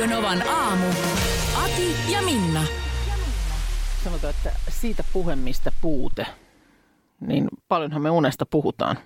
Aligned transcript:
Radionovan 0.00 0.48
aamu. 0.48 0.86
Ati 1.64 1.96
ja 2.12 2.22
Minna. 2.22 2.64
Sanotaan, 4.04 4.34
että 4.34 4.52
siitä 4.68 5.04
puhe, 5.12 5.36
mistä 5.36 5.72
puute. 5.82 6.26
Niin 7.20 7.48
paljonhan 7.68 8.02
me 8.02 8.10
unesta 8.10 8.46
puhutaan. 8.46 8.98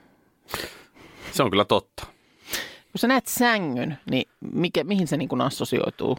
Se 1.33 1.43
on 1.43 1.51
kyllä 1.51 1.65
totta. 1.65 2.07
Kun 2.93 2.99
sä 2.99 3.09
näet 3.09 3.27
sängyn, 3.27 3.99
niin 4.11 4.29
mikä, 4.41 4.85
mihin 4.85 5.07
se 5.09 5.17
niin 5.17 5.41
assosioituu 5.41 6.19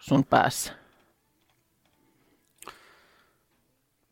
sun 0.00 0.24
päässä? 0.24 0.72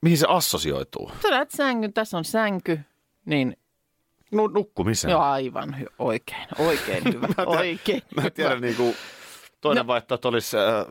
Mihin 0.01 0.19
se 0.19 0.27
assosioituu? 0.29 1.13
Sä 1.23 1.29
näet 1.31 1.51
sängyn, 1.51 1.93
tässä 1.93 2.19
on 2.19 2.25
sänky, 2.25 2.81
niin 3.25 3.57
No 4.33 4.47
nukkumiseen. 4.47 5.11
joo, 5.11 5.21
aivan 5.23 5.77
hy- 5.81 5.95
oikein, 5.99 6.49
oikein 6.59 7.05
hyvä, 7.15 7.27
Mä 7.29 7.35
tiedän- 7.35 7.49
oikein 7.59 8.03
Mä 8.17 8.23
en 8.23 8.33
tiedä, 8.33 8.51
hyvä. 8.51 8.61
niin 8.61 8.77
kuin, 8.77 8.95
toinen 9.61 9.83
No. 9.83 9.87
vaihtoehto 9.87 10.29
olisi 10.29 10.57
äh, 10.59 10.87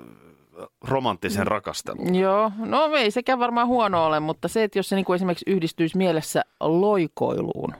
romanttisen 0.83 1.47
rakastelun. 1.47 2.15
Joo, 2.15 2.51
no 2.57 2.85
ei 2.95 3.11
sekään 3.11 3.39
varmaan 3.39 3.67
huono 3.67 4.05
ole, 4.05 4.19
mutta 4.19 4.47
se, 4.47 4.63
että 4.63 4.79
jos 4.79 4.89
se 4.89 4.95
niin 4.95 5.05
kuin 5.05 5.15
esimerkiksi 5.15 5.45
yhdistyisi 5.47 5.97
mielessä 5.97 6.41
loikoiluun, 6.59 7.73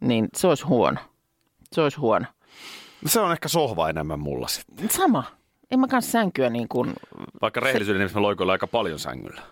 niin 0.00 0.28
se 0.36 0.46
olisi 0.46 0.64
huono. 0.64 0.98
Se 1.72 1.80
olisi 1.80 1.98
huono. 1.98 2.26
Se 3.06 3.20
on 3.20 3.32
ehkä 3.32 3.48
sohva 3.48 3.88
enemmän 3.88 4.20
mulla 4.20 4.48
sitten. 4.48 4.90
Sama. 4.90 5.24
En 5.70 5.80
mä 5.80 5.88
kanssa 5.88 6.10
sänkyä 6.10 6.50
niin 6.50 6.68
kuin... 6.68 6.92
Vaikka 7.42 7.60
rehellisyyden 7.60 7.98
nimissä 8.00 8.18
mä 8.18 8.22
loikoilen 8.22 8.52
aika 8.52 8.66
paljon 8.66 8.98
sängyllä. 8.98 9.42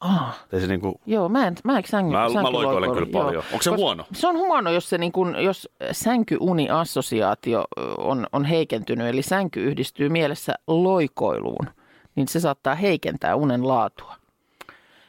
Ah, 0.00 0.44
Ei 0.52 0.60
se 0.60 0.66
niin 0.66 0.80
kuin, 0.80 0.94
joo, 1.06 1.28
mä 1.28 1.46
en, 1.46 1.54
mä 1.64 1.78
en 1.78 1.84
sänky, 1.86 2.12
Mä- 2.12 2.28
mä 2.42 2.52
loikoilen 2.52 2.90
kyllä 2.92 3.08
joo. 3.12 3.24
paljon. 3.24 3.44
Onko 3.52 3.62
se 3.62 3.70
Koska 3.70 3.76
huono? 3.76 4.04
Se 4.12 4.26
on 4.28 4.36
huono, 4.38 4.70
jos, 4.70 4.90
se 4.90 4.98
niin 4.98 5.12
kuin, 5.12 5.34
jos 5.44 5.68
sänkyuni-assosiaatio 5.92 7.64
on, 7.98 8.26
on 8.32 8.44
heikentynyt, 8.44 9.06
eli 9.06 9.22
sänky 9.22 9.64
yhdistyy 9.64 10.08
mielessä 10.08 10.54
loikoiluun, 10.66 11.66
niin 12.14 12.28
se 12.28 12.40
saattaa 12.40 12.74
heikentää 12.74 13.34
unen 13.36 13.68
laatua. 13.68 14.16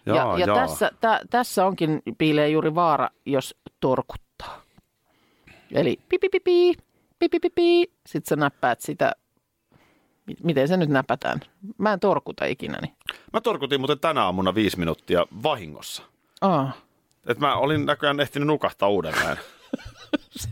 jaa, 0.05 0.15
ja 0.15 0.39
ja 0.39 0.45
jaa. 0.45 0.55
Tässä, 0.55 0.91
tä, 1.01 1.21
tässä 1.29 1.65
onkin 1.65 2.01
piilee 2.17 2.49
juuri 2.49 2.75
vaara, 2.75 3.09
jos 3.25 3.55
torkuttaa. 3.79 4.61
Eli 5.71 5.99
pipipipi, 6.09 6.73
pipipipi, 7.19 7.83
sitten 8.05 8.29
sä 8.29 8.35
näppäät 8.35 8.81
sitä, 8.81 9.11
miten 10.43 10.67
se 10.67 10.77
nyt 10.77 10.89
näpätään? 10.89 11.39
Mä 11.77 11.93
en 11.93 11.99
torkuta 11.99 12.45
ikinä. 12.45 12.77
Niin. 12.81 12.93
Mä 13.33 13.41
torkutin 13.41 13.79
muuten 13.79 13.99
tänä 13.99 14.23
aamuna 14.23 14.55
viisi 14.55 14.79
minuuttia 14.79 15.25
vahingossa. 15.43 16.03
Aa, 16.41 16.71
Et 17.27 17.39
mä 17.39 17.55
olin 17.55 17.85
näköjään 17.85 18.19
ehtinyt 18.19 18.47
nukahtaa 18.47 18.89
uudelleen 18.89 19.37
se, 20.41 20.49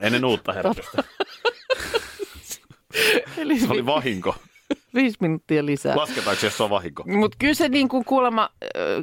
ennen 0.00 0.24
uutta 0.24 0.52
herätystä. 0.52 1.04
eli 3.38 3.60
Se 3.60 3.66
oli 3.70 3.86
vahinko. 3.86 4.34
viisi 4.94 5.16
minuuttia 5.20 5.66
lisää. 5.66 5.96
Lasketaanko 5.96 6.40
se, 6.40 6.46
jos 6.46 6.56
se 6.56 6.62
on 6.62 6.70
vahinko? 6.70 7.04
Mutta 7.06 7.36
kyllä 7.40 7.54
se 7.54 7.68
niin 7.68 7.88
kuin 7.88 8.04
kuulemma, 8.04 8.50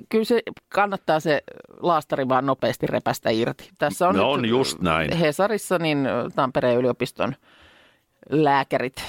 kyllä 0.09 0.25
se 0.25 0.41
kannattaa 0.69 1.19
se 1.19 1.43
laastari 1.79 2.29
vaan 2.29 2.45
nopeasti 2.45 2.87
repästä 2.87 3.29
irti. 3.29 3.69
Tässä 3.77 4.07
on, 4.09 4.15
No 4.15 4.31
on 4.31 4.45
just 4.45 4.79
näin. 4.79 5.17
Hesarissa 5.17 5.79
niin 5.79 6.07
Tampereen 6.35 6.77
yliopiston 6.77 7.35
lääkärit 8.29 9.03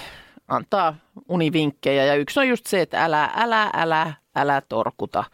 antaa 0.51 0.95
univinkkejä 1.29 2.05
ja 2.05 2.15
yksi 2.15 2.41
on 2.41 2.49
just 2.49 2.67
se, 2.67 2.81
että 2.81 3.05
älä, 3.05 3.31
älä, 3.37 3.71
älä, 3.75 4.13
älä 4.37 4.63
torkuta. 4.69 5.25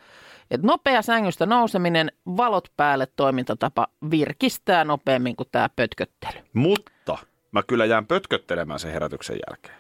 Et 0.50 0.62
nopea 0.62 1.02
sängystä 1.02 1.46
nouseminen, 1.46 2.12
valot 2.36 2.68
päälle 2.76 3.06
toimintatapa 3.16 3.86
virkistää 4.10 4.84
nopeammin 4.84 5.36
kuin 5.36 5.48
tämä 5.52 5.68
pötköttely. 5.76 6.40
Mutta 6.52 7.18
mä 7.52 7.62
kyllä 7.62 7.84
jään 7.84 8.06
pötköttelemään 8.06 8.78
sen 8.78 8.92
herätyksen 8.92 9.38
jälkeen. 9.48 9.74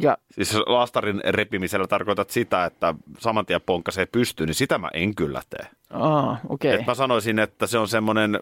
Ja 0.00 0.18
Siis 0.30 0.52
jos 0.52 0.62
laastarin 0.66 1.20
repimisellä 1.28 1.86
tarkoitat 1.86 2.30
sitä, 2.30 2.64
että 2.64 2.94
saman 3.18 3.46
tien 3.46 3.60
ponkkasee 3.66 4.06
pystyyn, 4.06 4.46
niin 4.46 4.54
sitä 4.54 4.78
mä 4.78 4.90
en 4.94 5.14
kyllä 5.14 5.42
tee. 5.50 5.66
aa, 5.90 6.38
okei. 6.48 6.74
Et 6.74 6.86
mä 6.86 6.94
sanoisin, 6.94 7.38
että 7.38 7.66
se 7.66 7.78
on 7.78 7.88
semmoinen 7.88 8.40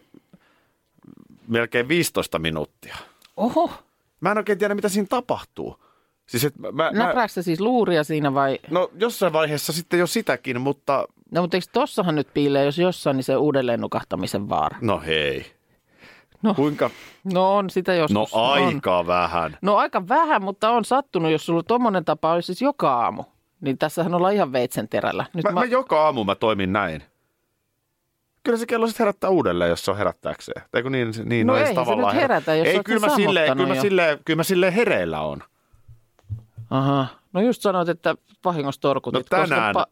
melkein 1.49 1.89
15 1.89 2.39
minuuttia. 2.39 2.97
Oho, 3.37 3.71
Mä 4.21 4.31
en 4.31 4.39
oikein 4.39 4.59
tiedä, 4.59 4.75
mitä 4.75 4.89
siinä 4.89 5.07
tapahtuu. 5.11 5.85
Siis 6.27 6.45
et 6.45 6.59
mä, 6.59 6.71
mä, 6.73 7.15
mä, 7.15 7.29
siis 7.29 7.61
luuria 7.61 8.05
siinä 8.05 8.35
vai? 8.35 8.59
no 8.71 8.91
jossain 8.99 9.33
vaiheessa 9.33 9.73
sitten 9.73 10.01
jo 10.01 10.07
sitäkin, 10.07 10.61
mutta 10.61 11.09
No 11.31 11.43
mutta 11.43 11.57
eikö 11.57 11.67
tossahan 11.73 12.15
nyt 12.15 12.29
piilee, 12.35 12.65
jos 12.65 12.79
jossain, 12.79 13.17
niin 13.17 13.25
se 13.25 13.37
uudelleen 13.37 13.81
nukahtamisen 13.81 14.49
vaara? 14.49 14.79
no 14.81 15.01
hei. 15.07 15.47
No. 16.43 16.55
Kuinka? 16.55 16.91
No 17.35 17.57
on 17.57 17.71
sitä 17.71 17.95
joskus. 17.95 18.15
No 18.15 18.27
On. 18.33 18.53
aika 18.53 19.07
vähän. 19.07 19.59
No 19.63 19.77
aika 19.77 20.09
vähän, 20.09 20.43
mutta 20.43 20.71
on 20.71 20.85
sattunut, 20.85 21.33
jos 21.33 21.47
sulla 21.47 21.63
tommonen 21.63 22.05
tapa 22.05 22.33
olisi 22.33 22.47
siis 22.47 22.63
joka 22.63 22.95
aamu. 22.95 23.25
Niin 23.61 23.79
tässähän 23.79 24.15
ollaan 24.15 24.35
ihan 24.35 24.53
veitsen 24.53 24.89
terällä. 24.89 25.27
Nyt 25.35 25.45
Mä, 25.45 25.51
mä... 25.51 25.61
mä 25.61 25.67
joka 25.67 26.05
aamu 26.05 26.25
mä 26.25 26.35
toimin 26.35 26.73
näin. 26.73 27.03
Kyllä 28.43 28.59
se 28.59 28.67
kello 28.67 28.87
sitten 28.87 29.05
herättää 29.05 29.31
uudelleen, 29.31 29.69
jos 29.69 29.85
se 29.85 29.91
on 29.91 29.97
herättääkseen. 29.97 30.63
Eikö 30.75 30.91
niin, 30.91 31.13
niin 31.25 31.47
No 31.47 31.55
ei 31.55 31.61
eihän 31.61 31.75
se 31.75 31.81
tavallaan 31.81 32.15
nyt 32.15 32.23
herätä, 32.23 32.55
jos 32.55 32.69
Ei, 32.69 32.85
kyllä 32.85 33.01
sen 33.01 33.11
mä, 33.11 33.17
silleen, 33.17 33.57
kyllä, 33.57 33.75
mä 33.75 33.81
silleen, 33.81 34.19
kyllä 34.25 34.37
mä 34.37 34.43
silleen 34.43 34.73
hereillä 34.73 35.21
on. 35.21 35.43
Aha. 36.71 37.07
No 37.33 37.41
just 37.41 37.63
sanoit, 37.63 37.89
että 37.89 38.15
vahingossa 38.45 38.81
torkutit. 38.81 39.27
No 39.33 39.39
tänään, 39.39 39.75
Koska 39.75 39.91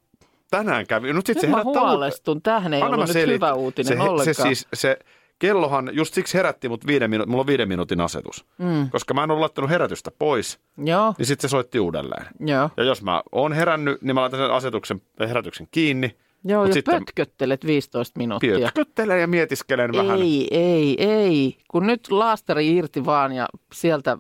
tänään 0.51 0.87
kävi. 0.87 1.13
No 1.13 1.21
sit 1.27 1.29
Nyt 1.29 1.41
se 1.41 1.47
mä 1.47 1.63
huolestun. 1.65 2.43
Tähän 2.43 2.75
ei 2.75 2.83
Anna 2.83 2.95
ollut 2.97 3.09
nyt 3.09 3.17
selit- 3.17 3.35
hyvä 3.35 3.53
uutinen 3.53 3.97
se, 3.97 4.03
ollenkaan. 4.03 4.35
Se, 4.35 4.43
siis, 4.43 4.69
se 4.75 4.99
kellohan 5.39 5.91
just 5.93 6.15
siksi 6.15 6.39
herätti 6.39 6.69
mut 6.69 6.87
viiden 6.87 7.11
minu- 7.11 7.27
mulla 7.27 7.41
on 7.41 7.47
viiden 7.47 7.69
minuutin 7.69 8.01
asetus. 8.01 8.45
Mm. 8.59 8.91
Koska 8.91 9.15
mä 9.15 9.25
en 9.25 9.31
ole 9.31 9.41
laittanut 9.41 9.71
herätystä 9.71 10.11
pois, 10.19 10.59
Joo, 10.85 11.15
niin 11.19 11.27
sitten 11.27 11.49
se 11.49 11.51
soitti 11.51 11.81
uudelleen. 11.81 12.27
joo. 12.41 12.71
Ja 12.77 12.85
jos 12.85 13.03
mä 13.03 13.23
oon 13.33 13.53
herännyt, 13.53 14.03
niin 14.03 14.15
mä 14.15 14.21
laitan 14.21 14.41
sen 14.41 14.51
asetuksen, 14.51 15.03
herätyksen 15.21 15.69
kiinni. 15.71 16.17
Joo, 16.45 16.61
Mut 16.61 16.69
ja 16.69 16.75
sitten- 16.75 16.95
pötköttelet 17.01 17.67
15 17.67 18.19
minuuttia. 18.19 18.57
Pjötköttelen 18.57 19.21
ja 19.21 19.27
mietiskelen 19.27 19.93
vähän. 19.93 20.19
Ei, 20.21 20.49
ei, 20.51 20.97
ei. 21.09 21.57
Kun 21.69 21.87
nyt 21.87 22.11
laastari 22.11 22.77
irti 22.77 23.05
vaan 23.05 23.33
ja 23.33 23.49
sieltä... 23.73 24.19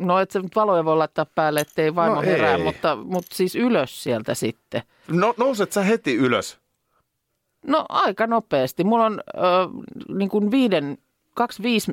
No 0.00 0.18
et 0.18 0.30
se 0.30 0.40
nyt 0.40 0.56
valoja 0.56 0.84
voi 0.84 0.96
laittaa 0.96 1.26
päälle, 1.34 1.60
ettei 1.60 1.94
vaimo 1.94 2.14
No 2.14 2.22
herää, 2.22 2.56
ei. 2.56 2.62
mutta, 2.62 2.96
mutta 2.96 3.36
siis 3.36 3.54
ylös 3.56 4.02
sieltä 4.02 4.34
sitten. 4.34 4.82
No 5.08 5.34
nouset 5.36 5.72
sä 5.72 5.82
heti 5.82 6.14
ylös. 6.16 6.58
No 7.66 7.84
aika 7.88 8.26
nopeasti. 8.26 8.84
Mulla 8.84 9.06
on 9.06 9.20
ö, 9.28 9.40
niin 10.14 10.28
kuin 10.28 10.50
viiden, 10.50 10.98
kaksi, 11.34 11.62
viisi, 11.62 11.92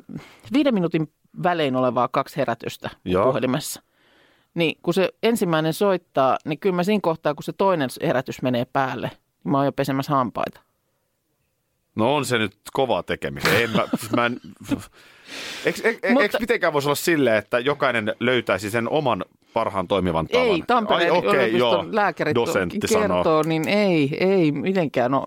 viiden 0.53 0.73
minuutin 0.73 1.11
välein 1.43 1.75
olevaa 1.75 2.07
kaksi 2.07 2.37
herätystä 2.37 2.89
Joo. 3.05 3.25
puhelimessa. 3.25 3.81
Niin 4.53 4.77
kun 4.81 4.93
se 4.93 5.09
ensimmäinen 5.23 5.73
soittaa, 5.73 6.37
niin 6.45 6.59
kyllä 6.59 6.75
mä 6.75 6.83
siinä 6.83 7.01
kohtaa, 7.03 7.33
kun 7.33 7.43
se 7.43 7.53
toinen 7.53 7.89
herätys 8.01 8.41
menee 8.41 8.65
päälle, 8.65 9.07
niin 9.43 9.51
mä 9.51 9.57
oon 9.57 9.65
jo 9.65 9.71
pesemässä 9.71 10.13
hampaita. 10.13 10.59
No 11.95 12.15
on 12.15 12.25
se 12.25 12.37
nyt 12.37 12.57
kovaa 12.73 13.03
tekemistä. 13.03 13.49
En 13.57 13.69
mä, 13.69 13.83
mä 14.15 14.25
en, 14.25 14.39
eikö, 15.65 15.79
Mutta- 16.09 16.21
eikö 16.23 16.37
mitenkään 16.39 16.73
voisi 16.73 16.87
olla 16.87 16.95
silleen, 16.95 17.35
että 17.35 17.59
jokainen 17.59 18.15
löytäisi 18.19 18.69
sen 18.69 18.89
oman 18.89 19.25
parhaan 19.53 19.87
toimivan 19.87 20.27
tavan? 20.27 20.47
Ei, 20.47 20.63
Tampereen 20.67 21.11
Ai, 21.13 21.19
yliopiston 21.19 21.57
joo. 21.59 21.85
lääkärit 21.91 22.35
Dosentti 22.35 22.79
kertoo, 22.79 23.01
sanoo. 23.23 23.43
niin 23.43 23.67
ei, 23.67 24.17
ei 24.19 24.51
mitenkään. 24.51 25.11
No, 25.11 25.23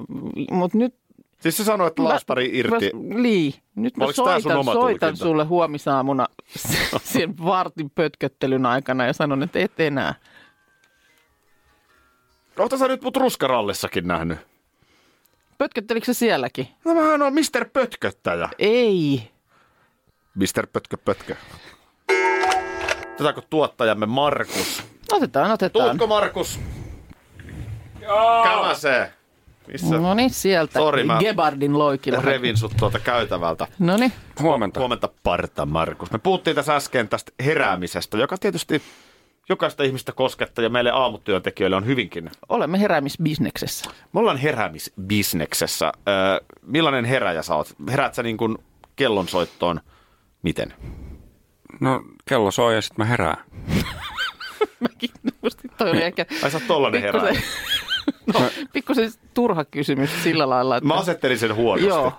mutta 0.51 0.79
nyt... 0.79 0.95
Siis 1.41 1.57
se 1.57 1.65
sanoi, 1.65 1.87
että 1.87 2.05
laastari 2.05 2.51
irti. 2.53 2.91
Mä, 2.95 3.23
lii. 3.23 3.55
Nyt 3.75 3.97
mä 3.97 4.05
Oliko 4.05 4.17
soitan, 4.17 4.65
soitan 4.65 5.17
sulle 5.17 5.45
huomisaamuna 5.45 6.27
sen 7.03 7.35
vartin 7.45 7.91
pötköttelyn 7.91 8.67
aikana 8.67 9.07
ja 9.07 9.13
sanon, 9.13 9.43
että 9.43 9.59
et 9.59 9.81
enää. 9.81 10.15
Oota 12.59 12.79
sä 12.79 12.89
nyt 12.89 13.03
mut 13.03 13.17
ruskarallissakin 13.17 14.07
nähnyt? 14.07 14.39
Pötköttelikö 15.59 16.07
se 16.07 16.15
sielläkin? 16.15 16.69
No 16.85 16.95
mähän 16.95 17.23
on 17.23 17.33
Mr. 17.35 17.65
Pötköttäjä. 17.73 18.49
Ei. 18.59 19.31
Mr. 20.35 20.67
Pötkö 20.73 20.97
Pötkö. 21.05 21.37
Otetaanko 23.15 23.41
tuottajamme 23.51 24.07
Markus? 24.07 24.83
Otetaan, 25.13 25.51
otetaan. 25.51 25.85
Tuutko 25.89 26.07
Markus? 26.07 26.61
Joo. 28.01 28.43
Kämäsee. 28.45 29.13
Missä 29.73 29.99
No 29.99 30.15
niin, 30.15 30.31
sieltä. 30.31 30.73
Sori, 30.79 31.05
mä 31.05 31.19
Gebardin 31.19 31.79
loikilla. 31.79 32.21
revin 32.21 32.57
sut 32.57 32.73
tuolta 32.79 32.99
käytävältä? 32.99 33.67
No 33.79 33.97
niin. 33.97 34.13
Huomenta. 34.41 34.81
Huomenta 34.81 35.09
Parta, 35.23 35.67
Markus. 35.67 36.11
Me 36.13 36.19
puhuttiin 36.19 36.57
tässä 36.57 36.77
äsken 36.77 37.09
tästä 37.09 37.33
heräämisestä, 37.45 38.19
joka 38.19 38.39
tietysti 38.39 38.83
jokaista 39.49 39.83
ihmistä 39.83 40.13
koskettaa 40.13 40.63
ja 40.63 40.69
meille 40.71 40.91
aamutyöntekijöille 40.91 41.77
on 41.77 41.87
hyvinkin. 41.87 42.31
Olemme 42.49 42.81
heräämisbisneksessä. 42.81 43.91
Me 44.13 44.21
ollaan 44.21 44.37
heräämisbisneksessä. 44.37 45.93
Öö, 46.09 46.41
millainen 46.63 47.05
heräjä 47.05 47.43
sä 47.43 47.55
oot? 47.55 47.75
Heräät 47.91 48.15
sä 48.15 48.23
niin 48.23 48.37
kuin 48.37 48.59
kellonsoittoon? 48.97 49.81
Miten? 50.43 50.75
No 51.81 52.03
kello 52.29 52.51
soi 52.51 52.75
ja 52.75 52.83
sitten 52.83 52.97
mä 52.99 53.05
herään. 53.05 53.45
Mäkin 54.81 55.11
musta 55.43 55.63
toi 55.79 55.91
oli 55.91 56.03
ehkä 56.03 56.27
Ai 56.43 56.51
sä 56.51 56.57
oot 56.59 56.67
tollanen 56.67 57.03
herääjä. 57.03 57.41
no, 58.35 58.41
pikkusen 58.73 59.13
turha 59.35 59.65
kysymys 59.65 60.23
sillä 60.23 60.51
lailla, 60.51 60.77
että 60.77 60.87
Mä 60.87 60.95
asettelin 60.95 61.39
sen 61.39 61.55
huonosti. 61.55 61.89
Joo. 61.89 62.13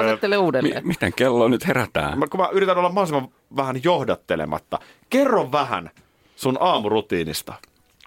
Asettele 0.00 0.38
uudelleen. 0.38 0.86
miten 0.88 1.12
kello 1.16 1.48
nyt 1.48 1.66
herätään? 1.66 2.18
Mä, 2.18 2.26
kun 2.26 2.40
mä 2.40 2.48
yritän 2.52 2.78
olla 2.78 2.88
mahdollisimman 2.88 3.28
vähän 3.56 3.80
johdattelematta. 3.84 4.78
Kerro 5.10 5.52
vähän 5.52 5.90
sun 6.36 6.56
aamurutiinista, 6.60 7.54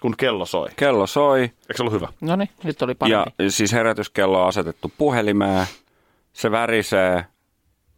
kun 0.00 0.14
kello 0.16 0.46
soi. 0.46 0.68
Kello 0.76 1.06
soi 1.06 1.40
Eikö 1.40 1.76
se 1.76 1.82
ollut 1.82 1.92
hyvä? 1.94 2.08
No 2.20 2.36
niin, 2.36 2.50
nyt 2.64 2.82
oli 2.82 2.92
ja 2.92 2.96
parempi. 2.98 3.50
siis 3.50 3.72
herätyskello 3.72 4.42
on 4.42 4.48
asetettu 4.48 4.92
puhelimeen. 4.98 5.66
Se 6.32 6.50
värisee. 6.50 7.24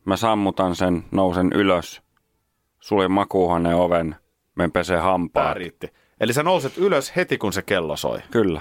Mä 0.05 0.17
sammutan 0.17 0.77
sen, 0.77 1.05
nousen 1.11 1.53
ylös. 1.53 2.03
Suljen 2.81 3.13
makuuhuoneen 3.13 3.77
oven. 3.77 4.17
Men 4.55 4.73
pesee 4.73 4.97
Tää 4.97 5.05
hampaat. 5.05 5.57
riitti. 5.57 5.89
Eli 6.21 6.33
sä 6.33 6.43
nouset 6.43 6.79
ylös 6.79 7.17
heti, 7.17 7.39
kun 7.39 7.53
se 7.53 7.63
kello 7.63 7.97
soi. 7.97 8.19
Kyllä. 8.31 8.61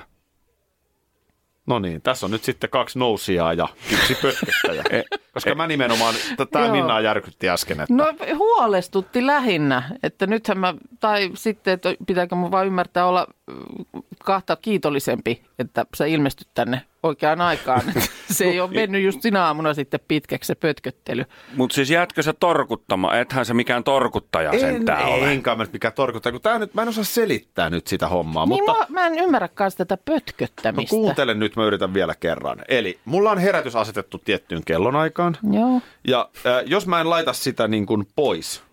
No 1.65 1.79
niin, 1.79 2.01
tässä 2.01 2.25
on 2.25 2.31
nyt 2.31 2.43
sitten 2.43 2.69
kaksi 2.69 2.99
nousijaa 2.99 3.53
ja 3.53 3.67
yksi 3.93 4.15
pötköttäjä. 4.15 4.83
Koska 5.33 5.55
mä 5.55 5.67
nimenomaan, 5.67 6.15
tämä 6.51 6.65
Joo. 6.65 6.75
Minna 6.75 6.99
järkytti 6.99 7.49
äsken, 7.49 7.79
että 7.79 7.93
No 7.93 8.05
huolestutti 8.37 9.25
lähinnä, 9.25 9.83
että 10.03 10.27
nythän 10.27 10.57
mä, 10.57 10.73
tai 10.99 11.31
sitten, 11.33 11.73
että 11.73 11.95
pitääkö 12.07 12.35
mun 12.35 12.51
vaan 12.51 12.67
ymmärtää 12.67 13.05
olla 13.05 13.27
mm, 13.47 14.01
kahta 14.23 14.55
kiitollisempi, 14.55 15.43
että 15.59 15.85
sä 15.95 16.05
ilmestyt 16.05 16.47
tänne 16.53 16.81
oikeaan 17.03 17.41
aikaan. 17.41 17.81
se 18.31 18.45
ei 18.45 18.59
ole 18.59 18.69
mennyt 18.71 19.03
just 19.03 19.21
sinä 19.21 19.45
aamuna 19.45 19.73
sitten 19.73 19.99
pitkäksi 20.07 20.47
se 20.47 20.55
pötköttely. 20.55 21.25
Mutta 21.55 21.75
siis 21.75 21.89
jäätkö 21.89 22.23
sä 22.23 22.33
torkuttamaan? 22.33 23.19
Ethän 23.19 23.45
se 23.45 23.53
mikään 23.53 23.83
torkuttaja 23.83 24.59
sentään 24.59 25.01
en, 25.01 25.07
ole. 25.07 25.31
enkä 25.31 25.55
mä 25.55 25.65
mikään 25.73 25.93
torkuttaa, 25.93 26.31
kun 26.31 26.41
tää 26.41 26.59
nyt, 26.59 26.73
mä 26.73 26.81
en 26.81 26.87
osaa 26.87 27.03
selittää 27.03 27.69
nyt 27.69 27.87
sitä 27.87 28.07
hommaa, 28.07 28.45
Niin 28.45 28.63
mutta 28.63 28.79
mä, 28.79 29.01
mä 29.01 29.07
en 29.07 29.19
ymmärrä 29.19 29.47
kanssa 29.47 29.77
tätä 29.77 29.95
no 29.95 30.01
pötköttämistä. 30.13 30.89
kuuntele 30.89 31.33
nyt, 31.33 31.55
mä 31.55 31.65
yritän 31.65 31.93
vielä 31.93 32.15
kerran. 32.19 32.57
Eli 32.67 32.99
mulla 33.05 33.31
on 33.31 33.37
herätys 33.37 33.75
asetettu 33.75 34.21
tiettyyn 34.25 34.61
kellonaikaan, 34.65 35.37
Joo, 35.51 35.81
ja 36.07 36.29
äh, 36.45 36.63
jos 36.65 36.87
mä 36.87 37.01
en 37.01 37.09
laita 37.09 37.33
sitä 37.33 37.67
niin 37.67 37.85
kuin 37.85 38.07
pois, 38.15 38.63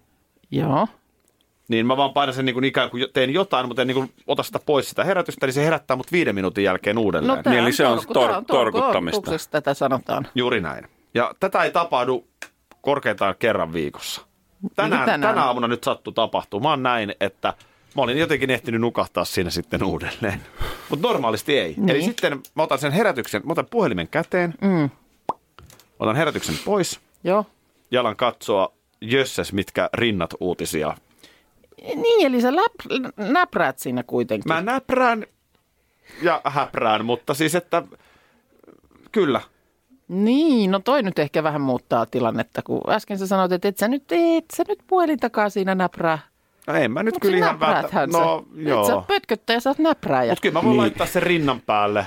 joo. 0.51 0.87
Niin 1.71 1.87
mä 1.87 1.97
vaan 1.97 2.13
painan 2.13 2.35
sen 2.35 2.45
niin 2.45 2.55
kuin 2.55 2.65
ikään 2.65 2.91
kuin 2.91 3.07
teen 3.13 3.31
jotain, 3.35 3.67
mutta 3.69 3.83
en 3.83 3.89
niin 3.89 3.95
kuin 3.97 4.13
ota 4.27 4.43
sitä 4.43 4.59
pois 4.67 4.89
sitä 4.89 5.05
herätystä, 5.05 5.47
niin 5.47 5.55
se 5.55 5.65
herättää 5.65 5.97
mut 5.97 6.13
viiden 6.13 6.35
minuutin 6.35 6.65
jälkeen 6.65 6.99
uudelleen. 6.99 7.43
No, 7.45 7.51
Niin, 7.51 7.61
eli 7.61 7.73
se 7.73 7.87
on 7.87 7.99
tor- 7.99 8.29
tää 8.29 8.41
torku- 8.41 8.47
torkuttamista. 8.47 9.31
tätä 9.51 9.75
sanotaan. 9.75 10.27
Juuri 10.35 10.61
näin. 10.61 10.87
Ja 11.15 11.35
tätä 11.41 11.63
ei 11.65 11.71
tapahdu 11.71 12.27
korkeintaan 12.81 13.35
kerran 13.39 13.73
viikossa. 13.73 14.21
Tänään, 14.77 14.91
Niin 15.01 15.07
tänään. 15.07 15.35
tänä 15.35 15.47
aamuna 15.47 15.69
nyt 15.69 15.85
sattui 15.85 16.13
tapahtumaan 16.13 16.83
näin, 16.83 17.15
että 17.21 17.55
mä 17.97 18.03
olin 18.03 18.19
jotenkin 18.19 18.51
ehtinyt 18.51 18.81
nukahtaa 18.81 19.25
siinä 19.25 19.51
sitten 19.51 19.83
uudelleen. 19.85 20.41
Mutta 20.91 21.09
normaalisti 21.09 21.59
ei. 21.59 21.75
Niin. 21.77 21.89
Eli 21.91 22.03
sitten 22.03 22.41
mä 22.55 22.63
otan 22.63 22.79
sen 22.79 22.93
herätyksen, 22.93 23.43
mä 23.45 23.53
otan 23.53 23.67
puhelimen 23.71 24.09
käteen, 24.09 24.55
Mm. 24.61 24.91
otan 26.01 26.17
herätyksen 26.17 26.55
pois 26.65 27.01
Joo. 27.25 27.47
ja 27.91 28.01
alan 28.01 28.17
katsoa 28.17 28.73
jösses 29.01 29.53
mitkä 29.53 29.89
rinnat 29.95 30.35
uutisia. 30.41 30.97
Niin, 31.83 32.27
eli 32.27 32.41
sä 32.41 32.57
läp, 32.57 32.73
näpräät 33.17 33.79
siinä 33.79 34.03
kuitenkin. 34.03 34.53
Mä 34.53 34.61
näprään 34.61 35.27
ja 36.23 36.41
häprään, 36.45 37.05
mutta 37.05 37.35
siis 37.35 37.55
että 37.55 37.83
kyllä. 39.13 39.41
Niin, 40.09 40.71
no 40.71 40.79
toi 40.79 41.03
nyt 41.03 41.19
ehkä 41.19 41.43
vähän 41.43 41.61
muuttaa 41.61 42.07
tilannetta, 42.07 42.63
kun 42.63 42.81
äsken 42.89 43.19
sä 43.19 43.27
sanoit, 43.27 43.53
että 43.53 43.69
et 43.69 43.79
sä 43.79 43.89
nyt, 43.89 44.13
et 44.13 44.45
sä 44.57 44.65
nyt 44.69 44.79
puhelintakaan 44.87 45.51
siinä 45.51 45.75
näprää. 45.75 46.19
No 46.67 46.75
en 46.75 46.93
mä 46.93 47.03
nyt 47.03 47.15
Mut 47.15 47.23
kyllä 47.23 47.37
ihan 47.37 47.51
näprääthän 47.51 48.11
No 48.11 48.45
sä. 48.55 48.61
joo. 48.63 48.81
Et 48.81 48.87
sä 48.87 48.95
oot 48.95 49.07
pötköttäjä, 49.07 49.61
sä 49.61 49.71
oot 49.71 49.79
näpräjä. 49.79 50.33
Mutta 50.33 50.43
kyllä 50.43 50.53
mä 50.53 50.63
voin 50.63 50.71
niin. 50.71 50.81
laittaa 50.81 51.07
sen 51.07 51.23
rinnan 51.23 51.61
päälle 51.61 52.07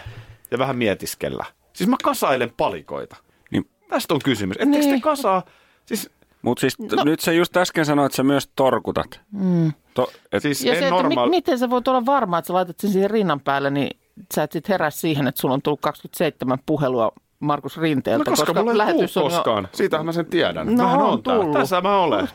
ja 0.52 0.58
vähän 0.58 0.78
mietiskellä. 0.78 1.46
Siis 1.74 1.90
mä 1.90 1.96
kasailen 2.04 2.52
palikoita. 2.58 3.16
Niin, 3.52 3.70
Tästä 3.90 4.14
on 4.14 4.20
kysymys. 4.24 4.58
Etteikö 4.60 4.78
Niin. 4.80 4.96
te 4.96 5.04
kasaa? 5.04 5.44
Siis, 5.86 6.10
Mutta 6.44 6.62
siis 6.62 6.80
No. 6.80 7.04
nyt 7.04 7.20
sä 7.20 7.32
just 7.32 7.58
äsken 7.58 7.86
sanoit, 7.86 8.06
että 8.06 8.16
sä 8.16 8.24
myös 8.24 8.50
torkutat. 8.56 9.22
Mm. 9.32 9.72
To, 9.94 10.08
et, 10.32 10.42
siis 10.42 10.66
Ja 10.66 10.74
en 10.74 10.80
se, 10.80 10.86
että 10.88 10.96
normaali... 11.04 11.30
mi- 11.30 11.36
miten 11.38 11.60
sä 11.60 11.70
voit 11.70 11.88
olla 11.88 12.06
varma, 12.06 12.38
että 12.38 12.48
sä 12.48 12.54
laitat 12.54 12.80
sen 12.80 12.90
siihen 12.92 13.10
rinnan 13.12 13.40
päälle, 13.40 13.70
niin 13.70 13.98
sä 14.36 14.44
et 14.44 14.52
sit 14.52 14.70
herää 14.70 14.90
siihen, 14.90 15.28
että 15.28 15.42
sulla 15.42 15.54
on 15.54 15.62
tullut 15.62 15.82
27 15.82 16.58
puhelua 16.66 17.12
Markus 17.40 17.78
Rinteeltä. 17.78 18.30
No 18.32 18.36
koska, 18.38 18.54
mulla 18.54 18.72
ei 18.72 18.78
lähetys 18.78 19.18
on 19.18 19.24
jo- 19.24 19.30
koskaan. 19.30 19.68
Siitähän 19.72 20.06
mä 20.06 20.12
sen 20.12 20.26
tiedän. 20.26 20.68
No, 20.76 20.84
Mähän 20.84 21.00
on 21.02 21.10
on 21.10 21.24
täällä. 21.24 21.42
tullut. 21.44 21.58
Tässä 21.60 21.82
mä 21.82 21.98
olen. 21.98 22.28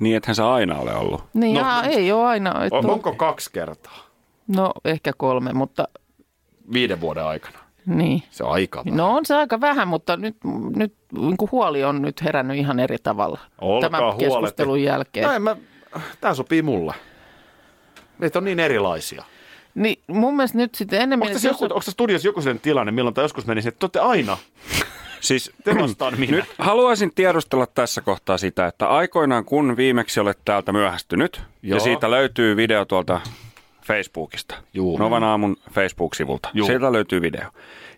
niin 0.00 0.16
ethän 0.16 0.34
sä 0.34 0.52
aina 0.52 0.78
ole 0.78 0.94
ollut. 0.94 1.24
Niin, 1.34 1.54
No, 1.56 1.62
no, 1.62 1.82
ei 1.90 2.12
ole 2.12 2.26
aina. 2.26 2.64
Et 2.64 2.72
on, 2.72 2.90
onko 2.90 3.12
kaksi 3.14 3.50
kertaa 3.52 3.98
No 4.48 4.72
ehkä 4.84 5.12
kolme, 5.16 5.52
mutta 5.52 5.88
viiden 6.72 7.00
vuoden 7.00 7.24
aikana? 7.24 7.58
Niin. 7.86 8.22
Se 8.30 8.44
on 8.44 8.52
aika 8.52 8.84
vähän. 8.84 8.96
No 8.96 9.16
on 9.16 9.26
se 9.26 9.34
aika 9.34 9.60
vähän, 9.60 9.88
mutta 9.88 10.16
nyt, 10.16 10.36
nyt 10.76 10.94
niin 11.18 11.36
kuin 11.36 11.50
huoli 11.52 11.84
on 11.84 12.02
nyt 12.02 12.22
herännyt 12.22 12.56
ihan 12.56 12.80
eri 12.80 12.96
tavalla 13.02 13.40
Olkaa 13.60 13.90
tämän 13.90 14.02
huoleti. 14.02 14.24
keskustelun 14.24 14.82
jälkeen. 14.82 15.26
No 15.26 15.32
en 15.32 15.42
mä... 15.42 15.56
Tää 16.20 16.34
sopii 16.34 16.62
mulle. 16.62 16.94
Meitä 18.18 18.38
on 18.38 18.44
niin 18.44 18.60
erilaisia. 18.60 19.24
Niin 19.74 20.02
mun 20.06 20.36
mielestä 20.36 20.58
nyt 20.58 20.74
sitten 20.74 21.00
enemmän... 21.00 21.26
Onko 21.26 21.32
tässä, 21.32 21.48
joku, 21.48 21.64
onko 21.64 21.74
tässä 21.74 21.90
studiossa 21.90 22.28
joku 22.28 22.40
sellainen 22.40 22.62
tilanne, 22.62 22.92
milloin 22.92 23.14
tämä 23.14 23.24
joskus 23.24 23.46
menisi, 23.46 23.68
että 23.68 23.78
te 23.78 23.84
olette 23.84 24.00
aina, 24.00 24.36
Siis 25.20 25.52
te 25.64 25.74
vastaan 25.78 26.20
minä. 26.20 26.36
nyt 26.36 26.44
haluaisin 26.58 27.12
tiedustella 27.14 27.66
tässä 27.66 28.00
kohtaa 28.00 28.38
sitä, 28.38 28.66
että 28.66 28.86
aikoinaan 28.86 29.44
kun 29.44 29.76
viimeksi 29.76 30.20
olet 30.20 30.38
täältä 30.44 30.72
myöhästynyt, 30.72 31.42
Joo. 31.62 31.76
ja 31.76 31.80
siitä 31.80 32.10
löytyy 32.10 32.56
video 32.56 32.84
tuolta 32.84 33.20
Facebookista, 33.84 34.54
Juu. 34.74 34.98
Novan 34.98 35.24
aamun 35.24 35.56
Facebook-sivulta. 35.70 36.48
Juu. 36.54 36.66
Sieltä 36.66 36.92
löytyy 36.92 37.22
video. 37.22 37.50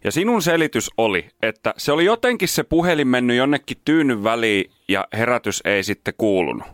Ja 0.04 0.12
sinun 0.12 0.42
selitys 0.42 0.90
oli, 0.96 1.28
että 1.42 1.74
se 1.76 1.92
oli 1.92 2.04
jotenkin 2.04 2.48
se 2.48 2.62
puhelin 2.62 3.08
mennyt 3.08 3.36
jonnekin 3.36 3.76
tyynyn 3.84 4.24
väliin 4.24 4.70
ja 4.88 5.08
herätys 5.12 5.60
ei 5.64 5.82
sitten 5.82 6.14
kuulunut. 6.18 6.68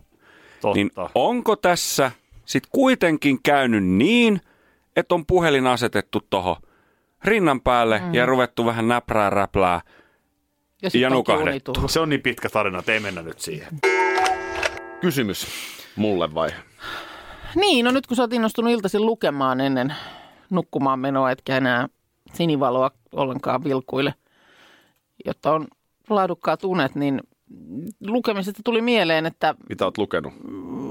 Totta. 0.60 0.74
Niin 0.74 0.90
onko 1.14 1.56
tässä 1.56 2.10
sitten 2.44 2.70
kuitenkin 2.72 3.42
käynyt 3.42 3.84
niin, 3.84 4.40
että 4.96 5.14
on 5.14 5.26
puhelin 5.26 5.66
asetettu 5.66 6.20
tuohon 6.30 6.56
rinnan 7.24 7.60
päälle 7.60 7.98
mm. 7.98 8.14
ja 8.14 8.26
ruvettu 8.26 8.66
vähän 8.66 8.88
näprää 8.88 9.30
räplää. 9.30 9.80
ja 10.82 10.90
ja 10.94 11.10
nukahdettu. 11.10 11.88
Se 11.88 12.00
on 12.00 12.08
niin 12.08 12.22
pitkä 12.22 12.48
tarina, 12.48 12.78
että 12.78 12.92
ei 12.92 13.00
mennä 13.00 13.22
nyt 13.22 13.40
siihen. 13.40 13.68
Kysymys 15.00 15.46
mulle 15.96 16.34
vai? 16.34 16.50
Niin, 17.56 17.84
no 17.84 17.90
nyt 17.90 18.06
kun 18.06 18.16
sä 18.16 18.22
oot 18.22 18.32
innostunut 18.32 18.72
iltaisin 18.72 19.06
lukemaan 19.06 19.60
ennen 19.60 19.94
nukkumaan 20.50 20.98
menoa, 20.98 21.30
etkä 21.30 21.56
enää 21.56 21.88
sinivaloa 22.34 22.90
ollenkaan 23.12 23.64
vilkuille, 23.64 24.14
jotta 25.26 25.52
on 25.52 25.66
laadukkaat 26.10 26.64
unet, 26.64 26.94
niin 26.94 27.20
lukemisesta 28.06 28.60
tuli 28.64 28.80
mieleen, 28.80 29.26
että 29.26 29.54
Mitä 29.68 29.84
oot 29.84 29.98
lukenut? 29.98 30.32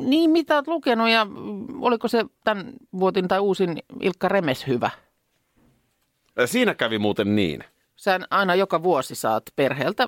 niin 0.06 0.30
mitä 0.30 0.56
oot 0.56 0.68
lukenut 0.68 1.10
ja 1.10 1.28
oliko 1.80 2.08
se 2.08 2.26
tämän 2.44 2.74
vuotin 3.00 3.28
tai 3.28 3.40
uusin 3.40 3.78
Ilkka 4.00 4.28
Remes 4.28 4.68
hyvä? 4.68 4.90
Siinä 6.46 6.74
kävi 6.74 6.98
muuten 7.00 7.36
niin. 7.36 7.64
Sä 8.02 8.20
aina 8.30 8.56
joka 8.56 8.84
vuosi 8.84 9.16
saat 9.16 9.44
perheeltä, 9.56 10.08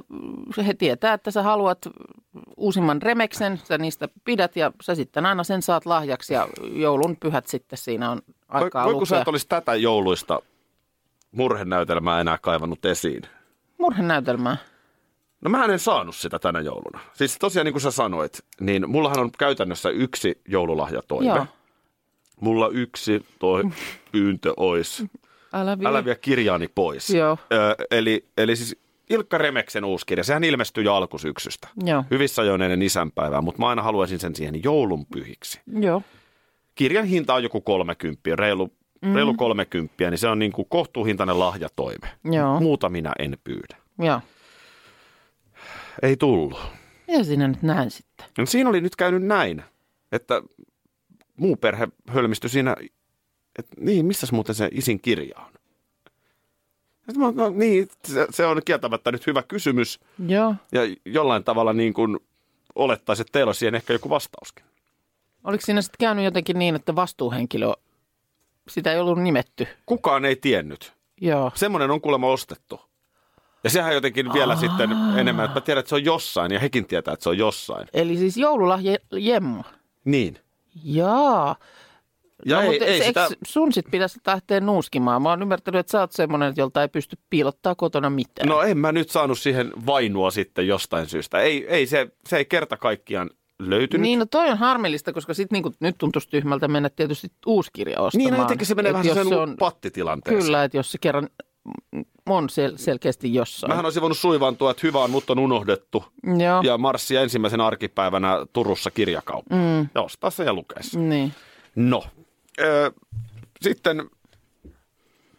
he 0.68 0.74
tietää, 0.74 1.14
että 1.14 1.32
sä 1.32 1.44
haluat 1.44 1.78
uusimman 2.58 3.02
remeksen, 3.02 3.62
sä 3.64 3.78
niistä 3.78 4.10
pidät 4.26 4.56
ja 4.56 4.72
sä 4.82 4.96
sitten 4.96 5.26
aina 5.26 5.44
sen 5.44 5.62
saat 5.62 5.86
lahjaksi 5.86 6.34
ja 6.34 6.48
joulun 6.72 7.18
pyhät 7.20 7.48
sitten 7.48 7.78
siinä 7.78 8.12
on 8.12 8.22
aikaa 8.48 8.86
Voi, 8.86 8.94
kun 8.94 9.08
sä 9.08 9.22
et 9.22 9.28
olisi 9.28 9.48
tätä 9.48 9.76
jouluista 9.76 10.40
murhenäytelmää 11.32 12.22
enää 12.22 12.38
kaivannut 12.38 12.86
esiin. 12.86 13.22
Murhenäytelmää. 13.78 14.58
No 15.42 15.50
mä 15.50 15.66
en 15.66 15.80
saanut 15.80 16.16
sitä 16.16 16.40
tänä 16.40 16.60
jouluna. 16.60 17.00
Siis 17.14 17.38
tosiaan 17.40 17.66
niin 17.66 17.74
kuin 17.74 17.82
sä 17.82 17.92
sanoit, 17.92 18.46
niin 18.60 18.90
mullahan 18.90 19.20
on 19.20 19.32
käytännössä 19.38 19.90
yksi 19.90 20.42
joululahjatoive. 20.48 21.28
Joo. 21.28 21.46
Mulla 22.42 22.70
yksi 22.70 23.26
toi 23.40 23.64
pyyntö 24.12 24.54
ois. 24.58 25.04
Älä 25.54 25.80
vie. 25.80 25.88
Älä 25.88 26.06
vie 26.06 26.16
kirjaani 26.16 26.68
pois. 26.76 27.10
Joo. 27.10 27.38
Ö, 27.54 27.76
eli, 27.92 28.26
eli 28.38 28.56
siis 28.56 28.84
Ilkka 29.10 29.38
Remeksen 29.38 29.86
uusi 29.86 30.06
kirja, 30.06 30.24
sehän 30.24 30.44
ilmestyi 30.44 30.84
jo 30.84 30.96
alkusyksystä. 30.96 31.68
Joo. 31.86 32.04
Hyvissä 32.12 32.42
ajoin 32.42 32.62
ennen 32.62 32.82
isänpäivää, 32.82 33.42
mutta 33.42 33.60
mä 33.60 33.70
aina 33.70 33.82
haluaisin 33.82 34.20
sen 34.20 34.36
siihen 34.36 34.64
joulun 34.64 35.06
pyhiksi. 35.06 35.62
Joo. 35.80 36.02
Kirjan 36.76 37.06
hinta 37.06 37.34
on 37.34 37.44
joku 37.44 37.62
30, 37.62 38.36
reilu 38.36 38.74
mm. 39.02 39.16
reilu 39.16 39.34
30, 39.34 40.10
niin 40.10 40.18
se 40.18 40.28
on 40.28 40.40
niin 40.40 40.52
kuin 40.52 40.68
kohtuuhintainen 40.70 41.40
lahjatoime. 41.40 42.08
Joo. 42.24 42.60
Muuta 42.60 42.90
minä 42.90 43.12
en 43.20 43.38
pyydä. 43.44 43.78
Joo. 44.00 44.22
Ei 46.02 46.18
tullut. 46.18 46.58
Ja 47.08 47.24
siinä 47.24 47.48
nyt 47.48 47.62
näin 47.62 47.92
sitten. 47.92 48.26
No 48.38 48.46
siinä 48.46 48.70
oli 48.70 48.82
nyt 48.82 48.96
käynyt 48.96 49.24
näin, 49.24 49.64
että 50.12 50.42
muu 51.38 51.56
perhe 51.56 51.88
hölmistyi 52.08 52.50
siinä, 52.50 52.76
että 53.60 53.76
niin, 53.80 54.06
missäs 54.06 54.32
muuten 54.32 54.56
se 54.56 54.70
isin 54.72 55.00
kirja 55.00 55.40
on? 55.40 55.54
Mä, 57.18 57.32
no, 57.32 57.50
niin, 57.50 57.88
se, 58.08 58.28
se 58.30 58.46
on 58.46 58.62
kieltämättä 58.66 59.12
nyt 59.12 59.28
hyvä 59.28 59.44
kysymys 59.44 60.00
Joo. 60.28 60.56
ja 60.72 60.82
jollain 61.06 61.44
tavalla 61.44 61.74
niin 61.74 61.94
kuin 61.94 62.20
olettaisi, 62.76 63.22
että 63.22 63.32
teillä 63.32 63.50
on 63.50 63.56
siihen 63.56 63.76
ehkä 63.76 63.94
joku 63.94 64.10
vastauskin. 64.10 64.66
Oliko 65.44 65.66
siinä 65.66 65.82
sitten 65.82 65.98
käynyt 66.00 66.26
jotenkin 66.26 66.60
niin, 66.60 66.76
että 66.76 66.96
vastuuhenkilö, 66.96 67.74
sitä 68.70 68.94
ei 68.94 69.00
ollut 69.00 69.22
nimetty? 69.22 69.68
Kukaan 69.86 70.26
ei 70.26 70.36
tiennyt. 70.36 70.94
Joo. 71.22 71.52
Semmoinen 71.56 71.92
on 71.92 72.02
kuulemma 72.02 72.28
ostettu. 72.28 72.82
Ja 73.64 73.70
sehän 73.70 73.94
jotenkin 73.94 74.34
vielä 74.34 74.56
sitten 74.56 74.92
enemmän, 75.18 75.46
että 75.46 75.58
mä 75.60 75.62
tiedän, 75.62 75.80
että 75.80 75.90
se 75.90 75.96
on 75.96 76.06
jossain 76.06 76.52
ja 76.52 76.60
hekin 76.60 76.86
tietää, 76.86 77.14
että 77.14 77.24
se 77.24 77.30
on 77.30 77.38
jossain. 77.38 77.88
Eli 77.94 78.18
siis 78.18 78.38
joululahja 78.38 78.98
Jemma. 79.12 79.64
Niin. 80.06 80.40
Jaa. 80.84 81.56
Ja 82.46 82.56
no, 82.56 82.62
ei, 82.62 82.70
mutta 82.70 82.86
ei 82.86 83.04
sitä, 83.04 83.28
sun 83.46 83.74
sit 83.74 83.86
pitäisi 83.92 84.20
lähteä 84.28 84.60
nuuskimaan? 84.60 85.22
Mä 85.22 85.30
oon 85.30 85.42
ymmärtänyt, 85.42 85.80
että 85.80 85.92
sä 85.92 86.00
oot 86.00 86.12
semmoinen, 86.12 86.54
jolta 86.58 86.82
ei 86.82 86.88
pysty 86.88 87.18
piilottaa 87.30 87.76
kotona 87.76 88.10
mitään. 88.10 88.50
no 88.50 88.62
en 88.62 88.78
mä 88.78 88.92
nyt 88.92 89.10
saanut 89.10 89.40
siihen 89.40 89.72
vainua 89.86 90.32
sitten 90.32 90.68
jostain 90.68 91.06
syystä. 91.10 91.40
Ei, 91.40 91.68
ei 91.68 91.86
se, 91.86 92.08
se 92.28 92.38
ei 92.38 92.46
kerta 92.46 92.78
kaikkiaan 92.78 93.30
löytynyt. 93.60 94.02
Niin, 94.02 94.20
no 94.20 94.26
toi 94.26 94.50
on 94.50 94.58
harmillista, 94.58 95.14
koska 95.14 95.34
sit 95.34 95.52
niinku, 95.52 95.72
nyt 95.80 95.96
tuntuisi 95.98 96.30
tyhmältä 96.30 96.68
mennä 96.68 96.90
tietysti 96.90 97.28
uusi 97.46 97.70
kirja 97.74 98.00
ostamaan. 98.02 98.26
Niin, 98.26 98.34
no 98.38 98.44
jotenkin 98.44 98.68
se 98.68 98.76
menee 98.76 98.90
Et 98.90 98.94
vähän 98.94 99.06
jos 99.06 99.28
se 99.28 99.36
on, 99.36 99.56
pattitilanteeseen. 99.60 100.44
Kyllä, 100.44 100.64
että 100.64 100.78
jos 100.78 100.92
se 100.92 100.98
kerran 100.98 101.30
on 102.30 102.50
sel- 102.50 102.78
selkeästi 102.78 103.34
jossain. 103.34 103.72
Mähän 103.72 103.86
olisin 103.86 104.02
voinut 104.02 104.18
suivaantua, 104.18 104.72
että 104.72 104.82
hyvä 104.88 105.00
on, 105.04 105.12
mutta 105.12 105.34
on 105.34 105.40
unohdettu. 105.40 106.06
Joo, 106.38 106.62
Ja 106.62 106.78
marssia 106.78 107.22
ensimmäisen 107.22 107.62
arkipäivänä 107.62 108.38
Turussa 108.54 108.92
kirjakauppaan. 108.92 109.62
Mm. 109.62 109.88
Ja 109.96 110.02
ostaa 110.02 110.30
sen 110.30 110.46
ja 110.46 110.54
lukea 110.54 110.78
sen. 110.82 111.10
niin. 111.10 111.34
No, 111.76 112.04
ö, 112.60 112.92
sitten 113.62 114.10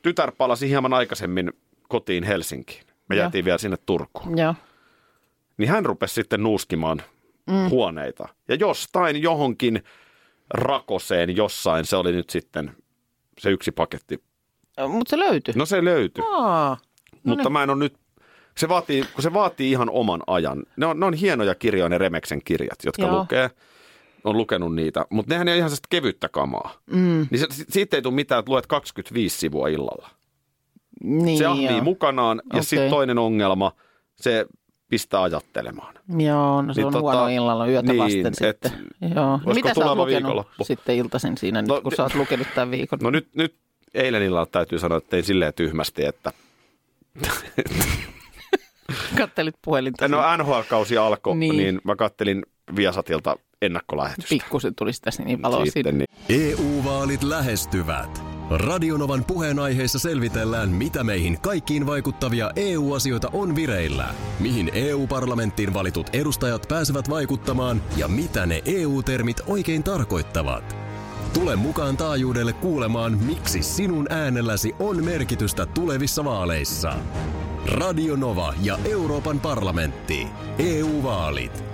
tytär 0.02 0.32
palasi 0.32 0.68
hieman 0.68 0.94
aikaisemmin 0.94 1.52
kotiin 1.88 2.24
Helsinkiin. 2.24 2.84
Me 3.08 3.16
Joo. 3.16 3.22
jäätiin 3.22 3.44
vielä 3.44 3.58
sinne 3.58 3.76
Turkuun. 3.86 4.38
Joo. 4.38 4.54
Niin 5.56 5.70
hän 5.70 5.86
rupesi 5.86 6.14
sitten 6.14 6.42
nuuskimaan 6.42 7.02
mm. 7.46 7.70
huoneita. 7.70 8.28
Ja 8.48 8.54
jostain 8.54 9.22
johonkin 9.22 9.82
rakoseen 10.50 11.36
jossain, 11.36 11.84
se 11.84 11.96
oli 11.96 12.12
nyt 12.12 12.30
sitten 12.30 12.76
se 13.38 13.50
yksi 13.50 13.72
paketti. 13.72 14.22
Mutta 14.88 15.10
se 15.10 15.18
löytyi. 15.18 15.54
No 15.56 15.66
se 15.66 15.84
löytyi, 15.84 16.24
Aa, 16.32 16.76
mutta 17.24 17.50
mä 17.50 17.62
en 17.62 17.70
ole 17.70 17.78
nyt, 17.78 17.96
se 18.56 18.68
vaatii, 18.68 19.04
kun 19.14 19.22
se 19.22 19.32
vaatii 19.32 19.70
ihan 19.70 19.90
oman 19.90 20.22
ajan. 20.26 20.62
Ne 20.76 20.86
on, 20.86 21.00
ne 21.00 21.06
on 21.06 21.14
hienoja 21.14 21.54
kirjoja 21.54 21.88
ne 21.88 21.98
Remeksen 21.98 22.40
kirjat, 22.44 22.78
jotka 22.84 23.02
Joo. 23.02 23.18
lukee. 23.18 23.50
On 24.24 24.36
lukenut 24.36 24.74
niitä, 24.74 25.06
mutta 25.10 25.34
nehän 25.34 25.48
ei 25.48 25.52
ole 25.52 25.58
ihan 25.58 25.70
sellaista 25.70 25.86
kevyttä 25.90 26.28
kamaa. 26.28 26.74
Mm. 26.90 27.26
Niin 27.30 27.38
se, 27.38 27.46
siitä 27.50 27.96
ei 27.96 28.02
tule 28.02 28.14
mitään, 28.14 28.38
että 28.38 28.50
luet 28.52 28.66
25 28.66 29.38
sivua 29.38 29.68
illalla. 29.68 30.10
niin 31.02 31.38
Se 31.38 31.46
ahmii 31.46 31.66
joo. 31.66 31.80
mukanaan 31.84 32.36
ja 32.44 32.50
Okei. 32.50 32.62
sitten 32.64 32.90
toinen 32.90 33.18
ongelma, 33.18 33.72
se 34.14 34.46
pistää 34.88 35.22
ajattelemaan. 35.22 35.94
Joo, 36.18 36.62
no 36.62 36.74
se 36.74 36.80
Niin 36.80 36.86
on 36.86 36.92
tota, 36.92 37.02
huono 37.02 37.28
illalla 37.28 37.66
yötä 37.66 37.92
niin, 37.92 37.98
vasten 38.02 38.26
et- 38.26 38.34
sitten. 38.34 38.72
Joo. 39.14 39.40
No 39.46 39.54
mitä 39.54 39.74
sä 39.74 39.90
oot 39.92 40.08
viikonloppu? 40.08 40.64
sitten 40.64 40.96
iltaisin 40.96 41.38
siinä, 41.38 41.62
No, 41.62 41.74
nyt, 41.74 41.82
kun 41.82 41.92
sä 41.96 42.02
oot 42.02 42.14
lukenut 42.14 42.46
tämän 42.54 42.70
viikon? 42.70 42.98
No 43.02 43.10
nyt, 43.10 43.28
nyt 43.34 43.54
eilen 43.94 44.22
illalla 44.22 44.46
täytyy 44.46 44.78
sanoa, 44.78 44.98
että 44.98 45.10
tein 45.10 45.24
silleen 45.24 45.54
tyhmästi, 45.54 46.04
että 46.04 46.32
Kattelit 49.18 49.54
puhelinta. 49.64 50.08
no 50.08 50.18
NHL-kausi 50.36 50.96
alkoi, 50.98 51.36
niin. 51.36 51.56
niin 51.56 51.80
mä 51.84 51.96
kattelin 51.96 52.42
Viasatilta 52.76 53.36
ennakkolähetystä. 53.64 54.28
Pikkusen 54.28 54.74
tuli 54.74 54.92
sitä 54.92 55.10
sinivaloa 55.10 55.64
siitä. 55.66 55.90
Sitten, 55.90 55.98
niin. 55.98 56.08
EU-vaalit 56.28 57.22
E 57.22 57.28
lähestyvät. 57.28 58.22
Radionovan 58.50 59.24
puheenaiheessa 59.24 59.98
selvitellään, 59.98 60.68
mitä 60.68 61.04
meihin 61.04 61.40
kaikkiin 61.40 61.86
vaikuttavia 61.86 62.50
EU-asioita 62.56 63.30
on 63.32 63.56
vireillä, 63.56 64.14
mihin 64.40 64.70
EU-parlamenttiin 64.74 65.74
valitut 65.74 66.06
edustajat 66.12 66.66
pääsevät 66.68 67.10
vaikuttamaan 67.10 67.82
ja 67.96 68.08
mitä 68.08 68.46
ne 68.46 68.62
EU-termit 68.64 69.40
oikein 69.46 69.82
tarkoittavat. 69.82 70.76
Tule 71.34 71.56
mukaan 71.56 71.96
taajuudelle 71.96 72.52
kuulemaan, 72.52 73.18
miksi 73.18 73.62
sinun 73.62 74.12
äänelläsi 74.12 74.72
on 74.78 75.04
merkitystä 75.04 75.66
tulevissa 75.66 76.24
vaaleissa. 76.24 76.94
Radio 77.66 78.16
Nova 78.16 78.54
ja 78.62 78.78
Euroopan 78.84 79.40
parlamentti. 79.40 80.26
EU-vaalit. 80.58 81.73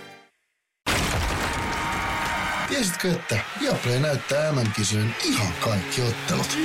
Tiesitkö, 2.71 3.11
että 3.11 3.39
Viaplay 3.61 3.99
näyttää 3.99 4.51
MM-kisojen 4.51 5.15
ihan 5.23 5.53
kaikki 5.59 6.01
ottelut? 6.01 6.57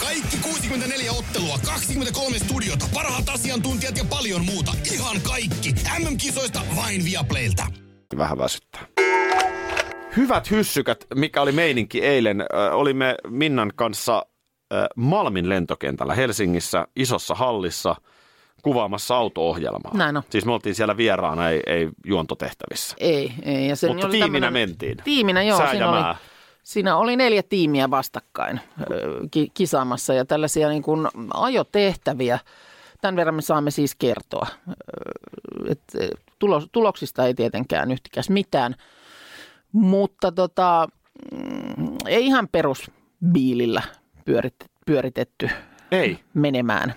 Kaikki 0.00 0.36
64 0.42 1.12
ottelua, 1.12 1.58
23 1.66 2.38
studiota, 2.38 2.84
parhaat 2.94 3.28
asiantuntijat 3.28 3.96
ja 3.98 4.04
paljon 4.10 4.44
muuta. 4.44 4.72
Ihan 4.92 5.16
kaikki. 5.20 5.74
MM-kisoista 5.98 6.60
vain 6.76 7.04
Viaplaylta. 7.04 7.66
vähän 8.16 8.38
väsyttää. 8.38 8.86
Hyvät 10.16 10.50
hyssykät, 10.50 11.06
mikä 11.14 11.42
oli 11.42 11.52
meininki 11.52 12.04
eilen. 12.04 12.40
Ö, 12.40 12.46
olimme 12.72 13.14
Minnan 13.28 13.72
kanssa 13.76 14.26
ö, 14.72 14.86
Malmin 14.96 15.48
lentokentällä 15.48 16.14
Helsingissä, 16.14 16.86
isossa 16.96 17.34
hallissa, 17.34 17.96
kuvaamassa 18.62 19.16
auto-ohjelmaa. 19.16 19.92
Näin 19.94 20.16
on. 20.16 20.22
Siis 20.30 20.44
me 20.46 20.52
oltiin 20.52 20.74
siellä 20.74 20.96
vieraana, 20.96 21.50
ei, 21.50 21.60
ei 21.66 21.88
juontotehtävissä. 22.06 22.96
Ei, 23.00 23.32
ei. 23.42 23.68
Ja 23.68 23.76
se 23.76 23.88
Mutta 23.88 24.06
oli 24.06 24.12
tiiminä 24.12 24.46
tämmönen- 24.46 24.68
mentiin. 24.68 24.96
Tiiminä, 25.04 25.42
joo. 25.42 25.58
Sää 25.58 25.70
siinä 25.70 25.90
oli, 25.90 26.00
mää. 26.00 26.16
siinä 26.62 26.96
oli 26.96 27.16
neljä 27.16 27.42
tiimiä 27.42 27.90
vastakkain 27.90 28.60
ki- 29.30 29.50
kisaamassa 29.54 30.14
ja 30.14 30.24
tällaisia 30.24 30.68
niin 30.68 30.82
kuin 30.82 31.08
ajotehtäviä. 31.34 32.38
Tämän 33.00 33.16
verran 33.16 33.34
me 33.34 33.42
saamme 33.42 33.70
siis 33.70 33.94
kertoa. 33.94 34.46
Et, 35.68 35.80
e, 36.00 36.08
tulos, 36.38 36.68
tuloksista 36.72 37.26
ei 37.26 37.34
tietenkään 37.34 37.90
yhtikäs 37.90 38.30
mitään, 38.30 38.74
mutta 39.72 40.32
tota, 40.32 40.88
mm, 41.32 41.96
ei 42.06 42.26
ihan 42.26 42.48
perusbiilillä 42.52 43.82
pyörit, 44.24 44.54
pyöritetty 44.86 45.50
Ei. 45.92 46.18
menemään. 46.34 46.94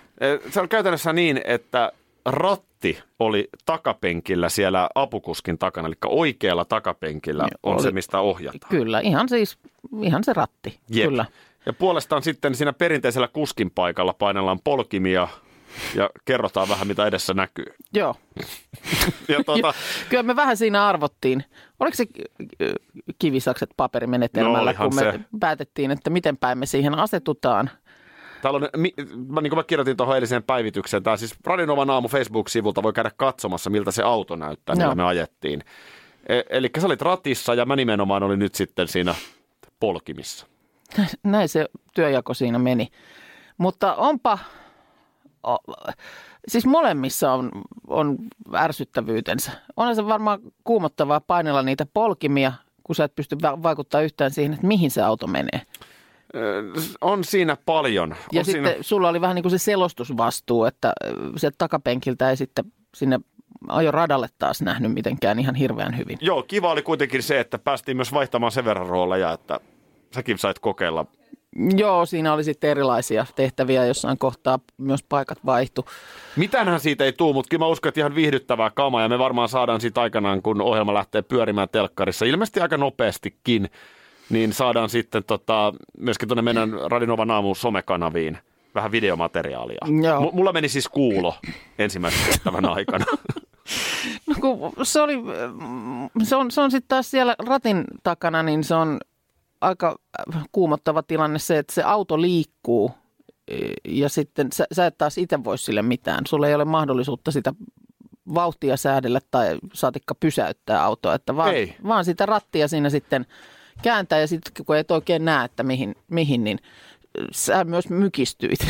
Se 0.50 0.62
on 0.62 0.70
käytännössä 0.70 1.14
niin, 1.14 1.42
että 1.46 1.92
ratti 2.26 3.00
oli 3.20 3.50
takapenkillä 3.66 4.50
siellä 4.50 4.90
apukuskin 4.96 5.58
takana, 5.58 5.88
eli 5.88 5.96
oikealla 6.06 6.66
takapenkillä 6.66 7.44
Niin, 7.44 7.52
on 7.64 7.74
oli- 7.74 7.84
se, 7.84 7.92
mistä 7.92 8.20
ohjataan. 8.20 8.70
Kyllä, 8.70 9.00
ihan 9.00 9.30
siis, 9.30 9.58
ihan 10.02 10.24
se 10.24 10.34
ratti. 10.34 10.80
Jep. 10.90 11.10
Kyllä. 11.10 11.26
Ja 11.66 11.74
puolestaan 11.74 12.22
sitten 12.24 12.56
siinä 12.56 12.74
perinteisellä 12.74 13.28
kuskin 13.28 13.72
paikalla 13.72 14.14
painellaan 14.14 14.60
polkimia 14.64 15.28
ja 15.96 16.10
kerrotaan 16.26 16.70
vähän, 16.70 16.88
mitä 16.88 17.06
edessä 17.08 17.34
näkyy. 17.34 17.66
Joo. 17.94 18.16
Ja 19.28 19.44
tuota, 19.46 19.74
Kyllä 20.10 20.24
me 20.24 20.36
vähän 20.36 20.58
siinä 20.58 20.88
arvottiin. 20.88 21.44
Oliko 21.80 21.96
se 21.98 22.06
kivisakset 23.20 23.70
paperimenetelmällä, 23.78 24.72
No 24.72 24.78
kun 24.86 24.96
me 24.96 25.02
se. 25.02 25.20
päätettiin, 25.40 25.92
että 25.92 26.10
miten 26.10 26.38
päin 26.38 26.58
me 26.58 26.66
siihen 26.66 26.96
asetutaan. 27.00 27.70
Täällä 28.42 28.58
on, 28.58 28.70
mi- 28.78 28.94
mä, 29.28 29.42
niin 29.42 29.50
kuin 29.50 29.58
mä 29.58 29.64
kirjoitin 29.64 29.98
tuohon 29.98 30.16
eiliseen 30.16 30.44
päivitykseen, 30.44 31.04
tämä 31.04 31.18
siis 31.18 31.36
Radinovan 31.46 31.90
aamu 31.90 32.08
Facebook-sivulta 32.08 32.84
voi 32.84 32.94
käydä 32.94 33.12
katsomassa, 33.18 33.70
miltä 33.70 33.92
se 33.92 34.04
auto 34.04 34.36
näyttää, 34.36 34.76
millä 34.76 34.88
Joo. 34.88 34.96
me 34.96 35.04
ajettiin. 35.04 35.64
E- 36.30 36.42
eli 36.50 36.70
sä 36.80 36.88
olit 36.88 37.02
ratissa 37.02 37.54
ja 37.54 37.66
mä 37.66 37.76
nimenomaan 37.76 38.24
olin 38.24 38.40
nyt 38.40 38.56
sitten 38.56 38.88
siinä 38.88 39.16
polkimissa. 39.80 40.48
Näin 41.24 41.50
se 41.50 41.66
työjako 41.94 42.34
siinä 42.34 42.60
meni. 42.60 42.88
Mutta 43.58 43.96
onpa, 43.96 44.40
o, 45.48 45.58
siis 46.48 46.66
molemmissa 46.66 47.34
on, 47.34 47.52
on 47.88 48.18
ärsyttävyytensä. 48.56 49.52
Onhan 49.78 49.96
se 49.96 50.06
varmaan 50.06 50.40
kuumottavaa 50.64 51.22
painella 51.22 51.62
niitä 51.62 51.86
polkimia, 51.94 52.54
kun 52.84 52.96
sä 52.96 53.04
et 53.04 53.16
pysty 53.16 53.38
va- 53.42 53.64
vaikuttaa 53.64 54.02
yhtään 54.02 54.32
siihen, 54.32 54.54
että 54.54 54.68
mihin 54.68 54.92
se 54.92 55.02
auto 55.02 55.28
menee. 55.28 55.62
On 57.02 57.24
siinä 57.24 57.58
paljon. 57.66 58.16
Ja 58.32 58.40
on 58.40 58.46
sitten 58.46 58.66
siinä... 58.66 58.84
sulla 58.84 59.10
oli 59.10 59.22
vähän 59.22 59.36
niin 59.36 59.44
kuin 59.44 59.52
se 59.52 59.58
selostusvastuu, 59.58 60.66
että 60.66 60.94
sieltä 61.38 61.56
takapenkiltä 61.58 62.30
ei 62.30 62.38
sitten 62.38 62.66
sinne 62.96 63.20
ajoradalle 63.68 64.28
taas 64.40 64.62
nähnyt 64.62 64.94
mitenkään 64.94 65.40
ihan 65.40 65.56
hirveän 65.56 65.98
hyvin. 65.98 66.18
Joo, 66.22 66.44
kiva 66.44 66.72
oli 66.72 66.82
kuitenkin 66.82 67.24
se, 67.24 67.40
että 67.40 67.58
päästiin 67.58 67.98
myös 67.98 68.14
vaihtamaan 68.14 68.52
sen 68.52 68.66
verran 68.66 68.88
rooleja, 68.88 69.32
että 69.32 69.60
säkin 70.16 70.38
sait 70.38 70.60
kokeilla. 70.60 71.06
Joo, 71.78 72.06
siinä 72.06 72.34
oli 72.34 72.44
sitten 72.44 72.70
erilaisia 72.70 73.26
tehtäviä, 73.36 73.86
jossain 73.86 74.18
kohtaa 74.18 74.60
myös 74.78 75.04
paikat 75.04 75.46
vaihtu. 75.46 75.86
Mitänhän 76.36 76.80
siitä 76.80 77.06
ei 77.06 77.14
tule, 77.14 77.34
mutta 77.34 77.50
kyllä 77.50 77.66
mä 77.66 77.68
uskon, 77.68 77.90
että 77.90 78.02
ihan 78.02 78.16
viihdyttävää 78.16 78.72
kamaa 78.76 79.02
ja 79.02 79.10
me 79.10 79.20
varmaan 79.20 79.50
saadaan 79.50 79.82
siitä 79.82 80.02
aikanaan, 80.02 80.42
kun 80.42 80.62
ohjelma 80.62 80.94
lähtee 80.94 81.22
pyörimään 81.22 81.70
telkkarissa, 81.72 82.26
ilmeisesti 82.26 82.60
aika 82.60 82.78
nopeastikin, 82.78 83.70
niin 84.30 84.54
saadaan 84.54 84.90
sitten 84.90 85.24
tota, 85.24 85.74
myöskin 85.98 86.28
tuonne 86.28 86.42
meidän 86.42 86.72
Radinovan 86.92 87.32
aamu 87.32 87.56
somekanaviin 87.56 88.38
vähän 88.76 88.92
videomateriaalia. 88.92 89.78
Joo. 90.04 90.32
M- 90.32 90.36
mulla 90.36 90.54
meni 90.54 90.70
siis 90.70 90.90
kuulo 90.90 91.36
ensimmäisen 91.80 92.26
tehtävän 92.26 92.66
aikana. 92.66 93.06
No 94.28 94.36
kun 94.42 94.86
se, 94.86 95.02
oli, 95.02 95.14
se 96.24 96.36
on, 96.36 96.52
se 96.52 96.62
on 96.62 96.72
sitten 96.72 96.88
taas 96.88 97.12
siellä 97.12 97.36
ratin 97.40 97.84
takana, 98.04 98.44
niin 98.44 98.64
se 98.64 98.76
on 98.76 99.00
aika 99.62 99.96
kuumottava 100.52 101.04
tilanne 101.04 101.40
se, 101.40 101.58
että 101.58 101.74
se 101.74 101.84
auto 101.84 102.22
liikkuu 102.22 102.92
e, 103.48 103.58
ja 103.88 104.10
sitten 104.10 104.52
sä, 104.54 104.66
sä 104.72 104.86
et 104.86 104.98
taas 104.98 105.18
itse 105.18 105.44
voi 105.44 105.58
sille 105.58 105.82
mitään. 105.82 106.26
Sulla 106.28 106.48
ei 106.48 106.56
ole 106.56 106.66
mahdollisuutta 106.66 107.32
sitä 107.32 107.54
vauhtia 108.34 108.78
säädellä 108.78 109.20
tai 109.32 109.58
saatikka 109.74 110.16
pysäyttää 110.16 110.84
autoa, 110.84 111.16
että 111.16 111.36
vaan, 111.36 111.56
Ei. 111.56 111.76
vaan 111.88 112.06
sitä 112.06 112.26
rattia 112.26 112.68
siinä 112.68 112.90
sitten 112.90 113.26
kääntää 113.82 114.20
ja 114.20 114.28
sitten 114.28 114.66
kun 114.66 114.78
et 114.78 114.92
oikein 114.92 115.26
näe, 115.26 115.46
että 115.46 115.64
mihin, 115.64 115.96
mihin 116.08 116.44
niin 116.44 116.60
sä 117.32 117.64
myös 117.64 117.90
mykistyit. 117.90 118.60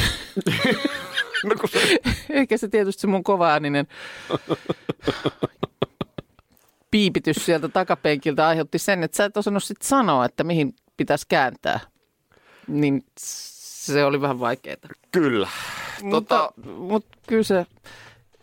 no, 1.43 1.55
kun 1.59 1.69
se, 1.69 1.97
Eikä 2.29 2.57
se 2.57 2.67
tietysti 2.67 3.01
se 3.01 3.07
mun 3.07 3.23
kovaääninen 3.23 3.87
piipitys 6.91 7.45
sieltä 7.45 7.69
takapenkiltä 7.69 8.47
aiheutti 8.47 8.79
sen, 8.79 9.03
että 9.03 9.17
sä 9.17 9.25
et 9.25 9.37
osannut 9.37 9.63
sitten 9.63 9.87
sanoa, 9.87 10.25
että 10.25 10.43
mihin 10.43 10.75
pitäisi 10.97 11.25
kääntää. 11.29 11.79
Niin 12.67 13.03
se 13.17 14.05
oli 14.05 14.21
vähän 14.21 14.39
vaikeaa. 14.39 14.77
kyllä. 15.11 15.49
Tota, 16.11 16.51
mutta, 16.55 16.69
mutta 16.71 17.17
kyllä 17.27 17.43
se 17.43 17.65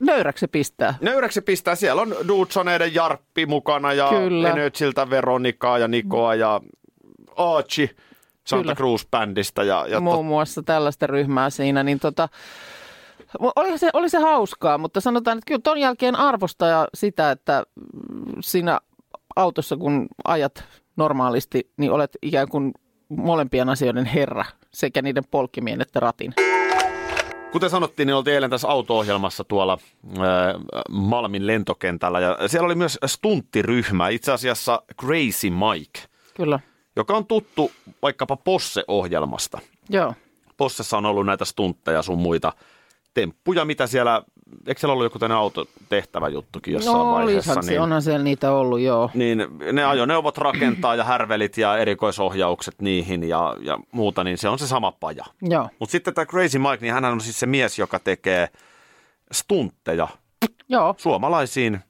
nöyräksi 0.00 0.46
pistää. 0.48 0.94
Nöyräksi 1.00 1.40
pistää. 1.40 1.74
Siellä 1.74 2.02
on 2.02 2.14
Dudsoneiden 2.28 2.94
Jarppi 2.94 3.46
mukana 3.46 3.92
ja. 3.92 4.10
Energyltä 4.52 5.10
Veronikaa 5.10 5.78
ja 5.78 5.88
Nikoa 5.88 6.34
ja 6.34 6.60
Aachi 7.36 7.90
Santa 8.44 8.62
Kyllä. 8.62 8.74
Cruz-bändistä. 8.74 9.62
Ja, 9.62 9.86
ja 9.88 10.00
Muun 10.00 10.26
muassa 10.26 10.62
tällaista 10.62 11.06
ryhmää 11.06 11.50
siinä, 11.50 11.82
niin 11.82 11.98
tota, 11.98 12.28
oli 13.56 13.78
se, 13.78 13.90
oli 13.92 14.08
se 14.08 14.18
hauskaa, 14.18 14.78
mutta 14.78 15.00
sanotaan, 15.00 15.38
että 15.38 15.48
kyllä 15.48 15.60
ton 15.64 15.78
jälkeen 15.78 16.16
arvostaa 16.16 16.86
sitä, 16.94 17.30
että 17.30 17.64
siinä 18.40 18.80
autossa 19.36 19.76
kun 19.76 20.08
ajat 20.24 20.64
normaalisti, 20.96 21.70
niin 21.76 21.92
olet 21.92 22.10
ikään 22.22 22.48
kuin 22.48 22.72
molempien 23.08 23.68
asioiden 23.68 24.06
herra, 24.06 24.44
sekä 24.70 25.02
niiden 25.02 25.24
polkimien 25.30 25.80
että 25.80 26.00
ratin. 26.00 26.34
Kuten 27.52 27.70
sanottiin, 27.70 28.06
niin 28.06 28.14
oltiin 28.14 28.34
eilen 28.34 28.50
tässä 28.50 28.68
auto-ohjelmassa 28.68 29.44
tuolla 29.44 29.78
äh, 30.18 30.20
Malmin 30.90 31.46
lentokentällä 31.46 32.20
ja 32.20 32.38
siellä 32.48 32.66
oli 32.66 32.74
myös 32.74 32.98
stunttiryhmä, 33.06 34.08
itse 34.08 34.32
asiassa 34.32 34.82
Crazy 35.00 35.50
Mike, 35.50 36.00
Kyllä, 36.34 36.60
joka 36.96 37.16
on 37.16 37.26
tuttu 37.26 37.72
vaikkapa 38.02 38.36
Posse-ohjelmasta. 38.36 39.58
joo. 39.88 40.14
Possessa 40.56 40.96
on 40.98 41.06
ollut 41.06 41.26
näitä 41.26 41.44
stuntteja 41.44 42.02
sun 42.02 42.18
muita 42.18 42.52
temppuja, 43.14 43.64
mitä 43.64 43.86
siellä, 43.86 44.22
eikö 44.66 44.80
siellä 44.80 44.92
ollut 44.92 45.04
joku 45.04 45.18
tämmöinen 45.18 45.38
autotehtävä 45.38 46.28
juttukin 46.28 46.74
jossain 46.74 46.96
No 46.96 47.12
vaiheessa? 47.12 47.52
olisihan 47.52 47.64
se, 47.64 47.80
onhan 47.80 48.02
siellä 48.02 48.24
niitä 48.24 48.52
ollut, 48.52 48.80
joo. 48.80 49.10
niin 49.14 49.42
ne 49.72 49.84
ajoneuvot 49.84 50.38
rakentaa 50.38 50.94
ja 50.94 51.04
härvelit 51.04 51.56
ja 51.58 51.76
erikoisohjaukset 51.78 52.74
niihin 52.82 53.28
ja, 53.28 53.56
ja 53.60 53.78
muuta, 53.92 54.24
niin 54.24 54.38
se 54.38 54.48
on 54.48 54.58
se 54.58 54.66
sama 54.66 54.92
paja. 54.92 55.24
Joo, 55.42 55.68
Mutta 55.78 55.92
sitten 55.92 56.14
tämä 56.14 56.26
Crazy 56.26 56.58
Mike, 56.58 56.78
niin 56.80 56.94
hän 56.94 57.04
on 57.04 57.20
siis 57.20 57.40
se 57.40 57.46
mies, 57.46 57.78
joka 57.78 57.98
tekee 57.98 58.48
stuntteja 59.32 60.08
joo. 60.68 60.94
suomalaisiin 60.98 61.80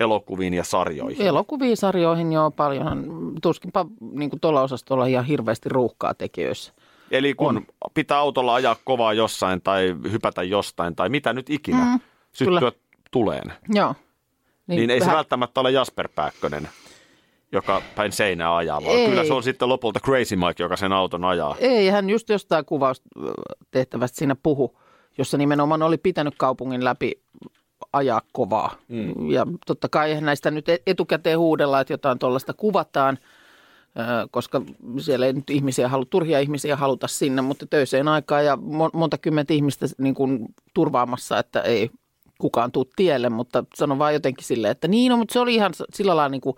elokuviin 0.00 0.54
ja 0.54 0.64
sarjoihin. 0.64 1.26
Elokuviin, 1.26 1.76
sarjoihin 1.76 2.32
joo 2.32 2.50
paljonhan. 2.50 3.04
Tuskinpa 3.42 3.86
niin 4.12 4.30
tuolla 4.40 4.62
osastolla 4.62 5.06
ihan 5.06 5.24
hirveästi 5.24 5.68
ruuhkaa 5.68 6.14
tekijöissä. 6.14 6.72
Eli 7.12 7.34
kun 7.34 7.56
on. 7.56 7.66
pitää 7.94 8.18
autolla 8.18 8.54
ajaa 8.54 8.76
kovaa 8.84 9.12
jossain 9.12 9.62
tai 9.62 9.96
hypätä 10.12 10.42
jostain 10.42 10.96
tai 10.96 11.08
mitä 11.08 11.32
nyt 11.32 11.50
ikinä 11.50 11.84
mm, 11.84 12.00
syttyä 12.32 12.58
kyllä. 12.58 12.72
tuleen, 13.10 13.52
Joo. 13.68 13.94
niin, 14.66 14.76
niin 14.76 14.90
ei 14.90 15.00
se 15.00 15.06
vähän- 15.06 15.16
välttämättä 15.16 15.60
ole 15.60 15.70
Jasper 15.70 16.08
Pääkkönen, 16.14 16.68
joka 17.52 17.82
päin 17.96 18.12
seinää 18.12 18.56
ajaa, 18.56 18.84
vaan 18.84 18.96
Ei. 18.96 19.08
kyllä 19.08 19.24
se 19.24 19.32
on 19.32 19.42
sitten 19.42 19.68
lopulta 19.68 20.00
Crazy 20.00 20.36
Mike, 20.36 20.62
joka 20.62 20.76
sen 20.76 20.92
auton 20.92 21.24
ajaa. 21.24 21.56
Ei, 21.58 21.88
hän 21.88 22.10
just 22.10 22.28
jostain 22.28 22.64
kuvaustehtävästä 22.64 24.18
siinä 24.18 24.36
puhu, 24.42 24.78
jossa 25.18 25.38
nimenomaan 25.38 25.82
oli 25.82 25.98
pitänyt 25.98 26.34
kaupungin 26.38 26.84
läpi 26.84 27.12
ajaa 27.92 28.20
kovaa. 28.32 28.74
Mm. 28.88 29.30
Ja 29.30 29.46
totta 29.66 29.88
kai 29.88 30.20
näistä 30.20 30.50
nyt 30.50 30.68
e- 30.68 30.82
etukäteen 30.86 31.38
huudella, 31.38 31.80
että 31.80 31.92
jotain 31.92 32.18
tuollaista 32.18 32.52
kuvataan, 32.54 33.18
koska 34.30 34.62
siellä 35.00 35.26
ei 35.26 35.32
nyt 35.32 35.50
ihmisiä 35.50 35.88
halu, 35.88 36.04
turhia 36.04 36.40
ihmisiä 36.40 36.76
haluta 36.76 37.08
sinne, 37.08 37.42
mutta 37.42 37.66
töiseen 37.66 38.08
aikaan 38.08 38.44
ja 38.44 38.54
mo- 38.54 38.90
monta 38.92 39.18
kymmentä 39.18 39.54
ihmistä 39.54 39.86
niin 39.98 40.14
kuin 40.14 40.46
turvaamassa, 40.74 41.38
että 41.38 41.60
ei 41.60 41.90
kukaan 42.38 42.72
tuu 42.72 42.84
tielle, 42.96 43.28
mutta 43.28 43.64
sanon 43.74 43.98
vaan 43.98 44.14
jotenkin 44.14 44.44
silleen, 44.44 44.72
että 44.72 44.88
niin, 44.88 45.10
no, 45.10 45.16
mutta 45.16 45.32
se 45.32 45.40
oli 45.40 45.54
ihan 45.54 45.72
sillä 45.94 46.16
lailla 46.16 46.28
niin 46.28 46.40
kuin 46.40 46.56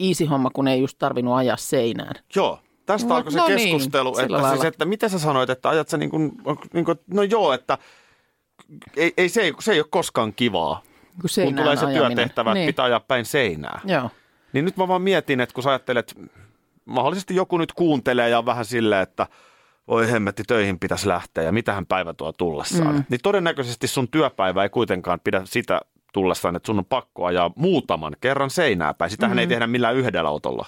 easy 0.00 0.24
homma, 0.24 0.50
kun 0.50 0.68
ei 0.68 0.80
just 0.80 0.98
tarvinnut 0.98 1.34
ajaa 1.36 1.56
seinään. 1.56 2.14
Joo, 2.36 2.58
tästä 2.86 3.08
No, 3.08 3.14
alkoi 3.14 3.32
se 3.32 3.38
no 3.38 3.46
niin, 3.48 3.58
keskustelu, 3.58 4.14
sillä 4.14 4.38
että, 4.38 4.50
siis, 4.50 4.64
että 4.64 4.84
mitä 4.84 5.08
sä 5.08 5.18
sanoit, 5.18 5.50
että 5.50 5.68
ajat 5.68 5.88
sä 5.88 5.96
niin 5.96 6.10
kuin, 6.10 6.32
niin 6.72 6.84
kuin, 6.84 6.98
no 7.14 7.22
joo, 7.22 7.52
että 7.52 7.78
ei, 8.96 9.12
ei, 9.16 9.28
se, 9.28 9.40
ei, 9.42 9.52
se 9.60 9.72
ei 9.72 9.80
ole 9.80 9.86
koskaan 9.90 10.32
kivaa, 10.34 10.82
Kun 11.20 11.44
kun 11.44 11.54
tulee 11.54 11.76
se 11.76 11.86
ajaminen. 11.86 12.16
työtehtävä, 12.16 12.50
että 12.50 12.54
niin. 12.54 12.66
pitää 12.66 12.84
ajaa 12.84 13.00
päin 13.00 13.24
seinää. 13.24 13.80
Joo. 13.84 14.10
Niin 14.52 14.64
nyt 14.64 14.76
mä 14.76 14.88
vaan 14.88 15.02
mietin, 15.02 15.40
että 15.40 15.54
kun 15.54 15.62
sä 15.62 15.70
ajattelet, 15.70 16.14
mahdollisesti 16.84 17.34
joku 17.34 17.58
nyt 17.58 17.72
kuuntelee 17.72 18.28
ja 18.28 18.38
on 18.38 18.46
vähän 18.46 18.64
silleen, 18.64 19.02
että 19.02 19.26
voi 19.88 20.10
hemmetti, 20.10 20.42
töihin 20.46 20.78
pitäisi 20.78 21.08
lähteä 21.08 21.44
ja 21.44 21.52
mitähän 21.52 21.86
päivä 21.86 22.14
tuo 22.14 22.32
tullessaan. 22.32 22.94
Mm. 22.94 23.04
Niin 23.08 23.20
todennäköisesti 23.22 23.86
sun 23.86 24.08
työpäivä 24.08 24.62
ei 24.62 24.68
kuitenkaan 24.68 25.20
pidä 25.24 25.42
sitä 25.44 25.80
tullessaan, 26.12 26.56
että 26.56 26.66
sun 26.66 26.78
on 26.78 26.84
pakko 26.84 27.24
ajaa 27.24 27.50
muutaman 27.56 28.16
kerran 28.20 28.50
seinää 28.50 28.94
päin. 28.94 29.10
Sitähän 29.10 29.36
mm. 29.36 29.38
ei 29.38 29.46
tehdä 29.46 29.66
millään 29.66 29.96
yhdellä 29.96 30.30
autolla. 30.30 30.66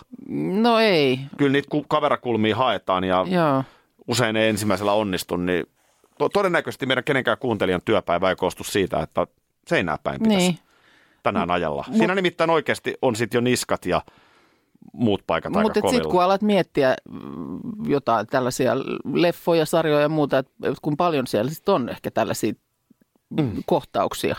No 0.60 0.78
ei, 0.78 1.18
Kyllä 1.36 1.52
niitä 1.52 1.68
ku- 1.70 1.84
kaverakulmia 1.88 2.56
haetaan 2.56 3.04
ja 3.04 3.26
joo. 3.28 3.64
usein 4.08 4.36
ei 4.36 4.48
ensimmäisellä 4.48 4.92
onnistu, 4.92 5.36
niin 5.36 5.66
to- 6.18 6.28
todennäköisesti 6.28 6.86
meidän 6.86 7.04
kenenkään 7.04 7.38
kuuntelijan 7.40 7.80
työpäivä 7.84 8.30
ei 8.30 8.36
koostu 8.36 8.64
siitä, 8.64 9.00
että 9.00 9.26
seinää 9.66 9.98
päin 10.04 10.22
pitäisi 10.22 10.46
Niin. 10.46 10.58
Tänään 11.22 11.50
ajalla. 11.50 11.84
Siinä 11.96 12.14
nimittäin 12.14 12.50
oikeasti 12.50 12.94
on 13.02 13.16
sitten 13.16 13.38
jo 13.38 13.40
niskat 13.40 13.86
ja 13.86 14.02
muut 14.92 15.22
paikat 15.26 15.56
aika 15.56 15.62
Mutta 15.62 15.90
sitten 15.90 16.10
kun 16.10 16.22
alat 16.22 16.42
miettiä 16.42 16.96
mm, 17.10 17.60
jotain 17.86 18.26
tällaisia 18.26 18.72
leffoja, 19.12 19.66
sarjoja 19.66 20.00
ja 20.00 20.08
muuta, 20.08 20.38
että 20.38 20.50
kun 20.82 20.96
paljon 20.96 21.26
siellä 21.26 21.50
sit 21.50 21.68
on 21.68 21.88
ehkä 21.88 22.10
tällaisia 22.10 22.52
mm. 23.40 23.62
kohtauksia, 23.66 24.36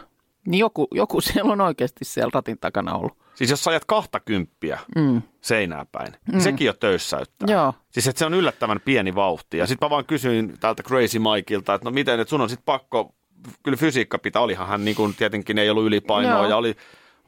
niin 0.47 0.59
joku, 0.59 0.87
joku 0.91 1.21
siellä 1.21 1.51
on 1.51 1.61
oikeasti 1.61 2.05
siellä 2.05 2.31
ratin 2.33 2.57
takana 2.59 2.95
ollut. 2.95 3.23
Siis 3.35 3.49
jos 3.49 3.63
sä 3.63 3.69
ajat 3.69 3.85
kahta 3.85 4.19
kymppiä 4.19 4.79
Mm. 4.95 5.21
seinää 5.41 5.85
päin, 5.91 6.13
mm. 6.13 6.31
niin 6.31 6.41
sekin 6.41 6.67
jo 6.67 6.73
töyssäyttää. 6.73 7.47
Joo. 7.51 7.73
Siis 7.89 8.07
että 8.07 8.19
se 8.19 8.25
on 8.25 8.33
yllättävän 8.33 8.79
pieni 8.85 9.15
vauhti. 9.15 9.57
Ja 9.57 9.67
sitten 9.67 9.85
mä 9.85 9.89
vaan 9.89 10.05
kysyin 10.05 10.53
täältä 10.59 10.83
Crazy 10.83 11.19
Mikeilta, 11.19 11.73
että 11.73 11.85
no 11.85 11.91
miten, 11.91 12.19
että 12.19 12.29
sun 12.29 12.41
on 12.41 12.49
sitten 12.49 12.65
pakko, 12.65 13.15
kyllä 13.63 13.77
fysiikka 13.77 14.17
pitää, 14.19 14.41
olihan 14.41 14.67
hän 14.67 14.85
niin 14.85 14.95
kuin, 14.95 15.15
tietenkin 15.15 15.57
ei 15.57 15.69
ollut 15.69 15.85
ylipainoa 15.85 16.33
Joo. 16.39 16.49
ja 16.49 16.57
oli, 16.57 16.75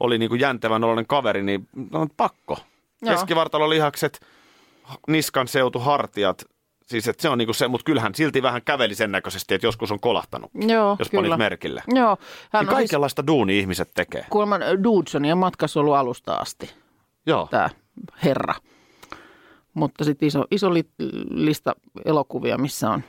oli 0.00 0.18
niin 0.18 0.28
kuin 0.28 0.40
jäntevän 0.40 0.84
oloinen 0.84 1.06
kaveri, 1.06 1.42
niin 1.42 1.68
no, 1.90 2.06
pakko. 2.16 2.58
Joo. 3.02 3.14
Keskivartalolihakset, 3.14 4.20
niskan 5.08 5.48
seutu, 5.48 5.78
hartiat, 5.78 6.44
siis 6.86 7.08
että 7.08 7.22
se 7.22 7.28
on 7.28 7.38
niin 7.38 7.46
kuin 7.46 7.54
se, 7.54 7.68
mutta 7.68 7.84
kyllähän 7.84 8.14
silti 8.14 8.42
vähän 8.42 8.62
käveli 8.64 8.94
sen 8.94 9.12
näköisesti, 9.12 9.54
että 9.54 9.66
joskus 9.66 9.92
on 9.92 10.00
kolahtanut, 10.00 10.50
Joo, 10.54 10.96
jos 10.98 11.10
kyllä. 11.10 11.22
panit 11.22 11.38
merkille. 11.38 11.82
Joo, 11.88 12.16
hän 12.52 12.64
Niin 12.64 12.70
on 12.70 12.76
siis 12.76 12.90
kaikenlaista 12.90 13.26
duunia 13.26 13.60
ihmiset 13.60 13.90
tekee. 13.94 14.26
kuulemma 14.30 14.58
Dudsonia 14.84 15.36
matkassa 15.36 15.80
ollut 15.80 15.94
alusta 15.94 16.34
asti, 16.34 16.70
Joo. 17.26 17.48
tämä 17.50 17.70
herra. 18.24 18.54
Mutta 19.74 20.04
sitten 20.04 20.26
iso, 20.26 20.44
iso 20.50 20.74
li, 20.74 20.84
lista 21.30 21.74
elokuvia, 22.04 22.58
missä 22.58 22.90
on 22.90 23.02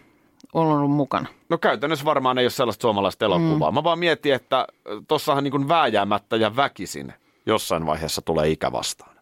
ollut 0.58 0.91
mukana. 0.91 1.28
No 1.50 1.58
käytännössä 1.58 2.06
varmaan 2.06 2.38
ei 2.38 2.43
ole 2.43 2.50
sellaista 2.50 2.82
suomalaista 2.82 3.26
elokuvaa. 3.26 3.72
Mm. 3.72 3.76
Mä 3.76 3.84
vaan 3.84 4.00
mietin, 4.00 4.34
että 4.34 4.67
tossahan 5.08 5.43
niin 5.43 5.67
vääjäämättä 5.67 6.36
ja 6.36 6.56
väkisin 6.56 7.13
jossain 7.46 7.86
vaiheessa 7.86 8.22
tulee 8.22 8.50
ikä 8.50 8.72
vastaan. 8.72 9.15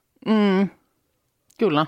Kyllä. 1.60 1.86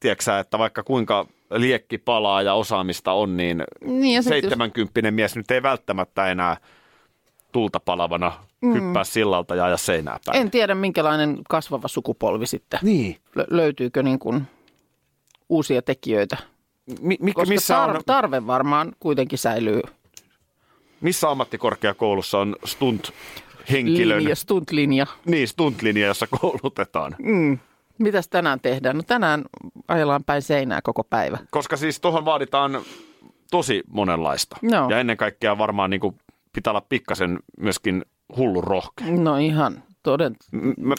Tiedätkö 0.00 0.38
että 0.38 0.58
vaikka 0.58 0.82
kuinka 0.82 1.26
liekki 1.50 1.98
palaa 1.98 2.42
ja 2.42 2.54
osaamista 2.54 3.12
on, 3.12 3.36
niin, 3.36 3.64
Niin, 3.84 4.14
ja 4.14 4.22
sit 4.22 4.32
jos- 4.32 4.50
70 4.50 5.10
mies 5.10 5.36
nyt 5.36 5.50
ei 5.50 5.62
välttämättä 5.62 6.26
enää 6.26 6.56
tulta 7.52 7.80
palavana 7.80 8.32
mm. 8.60 8.74
hyppää 8.74 9.04
sillalta 9.04 9.54
ja 9.54 9.64
aja 9.64 9.76
seinää 9.76 10.18
päin. 10.26 10.40
En 10.40 10.50
tiedä, 10.50 10.74
minkälainen 10.74 11.38
kasvava 11.48 11.88
sukupolvi 11.88 12.46
sitten. 12.46 12.80
Niin. 12.82 13.16
Lö- 13.38 13.46
löytyykö 13.50 14.02
niin 14.02 14.18
kuin 14.18 14.42
uusia 15.48 15.82
tekijöitä? 15.82 16.36
Mi- 17.00 17.16
mi- 17.20 17.32
Koska 17.32 17.54
missä, 17.54 17.74
tar- 17.86 17.96
on, 17.96 18.02
tarve 18.06 18.46
varmaan 18.46 18.92
kuitenkin 19.00 19.38
säilyy 19.38 19.80
missä 21.00 21.30
ammattikorkeakoulussa 21.30 22.38
on 22.38 22.56
stunt-henkilön, 22.64 24.18
linja, 24.22 24.34
stunt-linja. 24.36 25.06
niin 25.26 25.48
stunt-linja, 25.48 26.06
jossa 26.06 26.26
koulutetaan? 26.40 27.16
Mitäs 27.98 28.28
tänään 28.28 28.60
tehdään? 28.60 28.96
No 28.96 29.02
tänään 29.02 29.44
ajellaan 29.88 30.24
päin 30.24 30.42
seinää 30.42 30.80
koko 30.82 31.04
päivä. 31.04 31.38
Koska 31.50 31.76
siis 31.76 32.00
tuohon 32.00 32.24
vaaditaan 32.24 32.80
tosi 33.50 33.82
monenlaista. 33.90 34.56
Joo. 34.62 34.90
Ja 34.90 34.98
ennen 35.00 35.16
kaikkea 35.16 35.58
varmaan 35.58 35.90
niin 35.90 36.00
kuin 36.00 36.14
pitää 36.52 36.70
olla 36.70 36.86
pikkasen 36.88 37.38
myöskin 37.58 38.04
hullu 38.36 38.60
rohkea. 38.60 39.06
No 39.10 39.36
ihan 39.36 39.82
toden, 40.02 40.36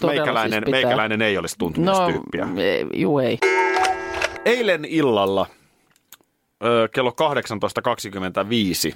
todella 0.01 0.07
meikäläinen, 0.07 0.51
siis 0.51 0.65
pitää. 0.65 0.81
meikäläinen 0.81 1.21
ei 1.21 1.37
olisi 1.37 1.55
No, 1.59 1.69
stuntmiestyyppiä. 1.71 2.47
ei, 2.57 2.85
juu 2.93 3.19
ei. 3.19 3.37
Eilen 4.45 4.85
illalla 4.85 5.45
ö, 6.65 6.87
kello 6.93 7.13
18.25, 8.91 8.95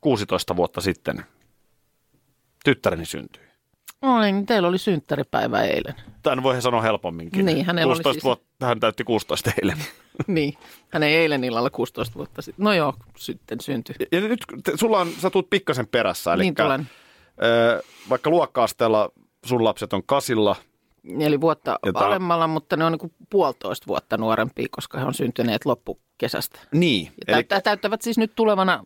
16 0.00 0.56
vuotta 0.56 0.80
sitten, 0.80 1.24
tyttäreni 2.64 3.04
syntyi. 3.04 3.42
Oi, 4.02 4.32
niin 4.32 4.46
teillä 4.46 4.68
oli 4.68 4.78
synttäripäivä 4.78 5.62
eilen. 5.62 5.94
Tämän 6.22 6.42
voi 6.42 6.62
sanoa 6.62 6.82
helpomminkin. 6.82 7.46
Niin, 7.46 7.66
hänellä 7.66 7.90
oli 7.90 7.96
16 7.96 8.12
siis- 8.12 8.24
vuotta, 8.24 8.66
hän 8.66 8.80
täytti 8.80 9.04
16 9.04 9.50
eilen. 9.62 9.78
niin, 10.26 10.54
hän 10.90 11.02
ei 11.02 11.14
eilen 11.14 11.44
illalla 11.44 11.70
16 11.70 12.14
vuotta 12.14 12.42
sitten. 12.42 12.64
No 12.64 12.72
joo, 12.72 12.94
sitten 13.16 13.60
syntyi. 13.60 13.94
Ja 14.12 14.20
nyt 14.20 14.44
te, 14.64 14.72
sulla 14.74 15.00
on, 15.00 15.08
sä 15.20 15.30
tulet 15.30 15.50
pikkasen 15.50 15.86
perässä. 15.86 16.32
Eli 16.32 16.42
Niin 16.42 16.54
tulen. 16.54 16.88
Ö, 17.42 17.82
vaikka 18.08 18.30
luokka-asteella 18.30 19.10
sun 19.44 19.64
lapset 19.64 19.92
on 19.92 20.02
kasilla, 20.06 20.56
Eli 21.20 21.40
vuotta 21.40 21.78
Ja 21.86 21.92
tää- 21.92 22.02
alemmalla, 22.02 22.46
mutta 22.46 22.76
ne 22.76 22.84
on 22.84 22.92
niin 22.92 23.12
puolitoista 23.30 23.86
vuotta 23.86 24.16
nuorempia, 24.16 24.66
koska 24.70 24.98
he 24.98 25.04
on 25.04 25.14
syntyneet 25.14 25.64
loppukesästä. 25.64 26.58
niin. 26.72 27.12
Ja 27.28 27.36
Eli... 27.36 27.44
täyttävät 27.64 28.02
siis 28.02 28.18
nyt 28.18 28.32
tulevana, 28.34 28.84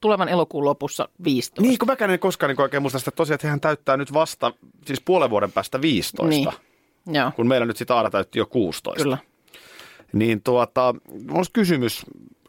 tulevan 0.00 0.28
elokuun 0.28 0.64
lopussa 0.64 1.08
15. 1.24 1.62
Niin, 1.62 1.78
kun 1.78 1.88
mäkään 1.88 2.10
en 2.10 2.18
koskaan 2.18 2.48
niin 2.48 2.60
oikein 2.60 2.82
muista 2.82 2.98
sitä 2.98 3.10
tosiaan, 3.10 3.34
että 3.34 3.48
hän 3.48 3.60
täyttää 3.60 3.96
nyt 3.96 4.12
vasta, 4.12 4.52
siis 4.86 5.00
puolen 5.00 5.30
vuoden 5.30 5.52
päästä 5.52 5.80
15, 5.80 6.28
Niin. 6.28 6.48
Joo, 7.06 7.30
kun 7.36 7.46
meillä 7.48 7.66
nyt 7.66 7.76
sitä 7.76 7.96
Aara 7.96 8.10
täytti 8.10 8.38
jo 8.38 8.46
16. 8.46 9.02
kyllä. 9.02 9.18
Niin 10.12 10.42
tuota, 10.42 10.94
olisi 11.30 11.50
kysymys, 11.52 12.06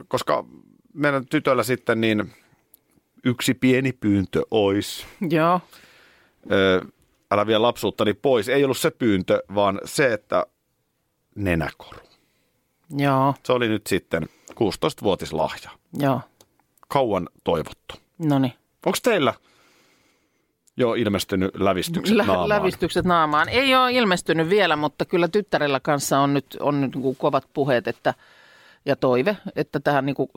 koska 0.08 0.46
meidän 0.94 1.26
tytöllä 1.28 1.64
sitten 1.64 2.02
niin 2.02 2.32
yksi 3.24 3.54
pieni 3.54 3.92
pyyntö 3.92 4.42
olisi, 4.52 5.06
Joo, 5.30 5.62
ö, 6.52 6.86
älä 7.34 7.48
vie 7.48 7.58
lapsuuttani 7.58 8.14
pois. 8.14 8.50
Ei 8.50 8.64
ollut 8.64 8.78
se 8.78 8.92
pyyntö, 8.92 9.44
vaan 9.56 9.80
se, 9.86 10.14
että 10.14 10.46
nenäkoru. 11.36 12.00
joo, 12.98 13.34
Se 13.44 13.54
oli 13.54 13.68
nyt 13.70 13.88
sitten 13.88 14.24
16-vuotislahja. 14.52 15.70
joo. 16.00 16.22
Kauan 16.88 17.30
toivottu. 17.44 17.96
No 18.18 18.40
niin. 18.40 18.54
Onko 18.86 18.98
teillä 19.04 19.34
jo 20.78 20.94
ilmestynyt 20.94 21.52
lävistykset 21.56 22.16
Lä- 22.18 22.24
naamaan? 22.24 22.50
lävistykset 22.50 23.06
naamaan. 23.06 23.50
Ei 23.50 23.76
ole 23.76 23.92
ilmestynyt 23.92 24.50
vielä, 24.50 24.76
mutta 24.76 25.06
kyllä 25.06 25.28
tyttärellä 25.28 25.80
kanssa 25.80 26.20
on 26.20 26.34
nyt, 26.34 26.58
on 26.60 26.82
nyt 26.82 26.96
niin 26.96 27.16
kovat 27.16 27.48
puheet 27.54 27.88
että, 27.88 28.14
ja 28.86 28.96
toive, 28.96 29.38
että 29.56 29.80
tähän 29.80 30.06
niin 30.06 30.16
kuin, 30.16 30.30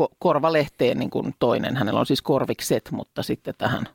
ko- 0.00 0.14
korvalehteen 0.18 0.98
niin 0.98 1.10
kuin 1.10 1.34
toinen. 1.38 1.76
Hänellä 1.76 2.00
on 2.00 2.06
siis 2.06 2.22
korvikset, 2.22 2.88
mutta 2.90 3.22
sitten 3.22 3.54
tähän 3.58 3.88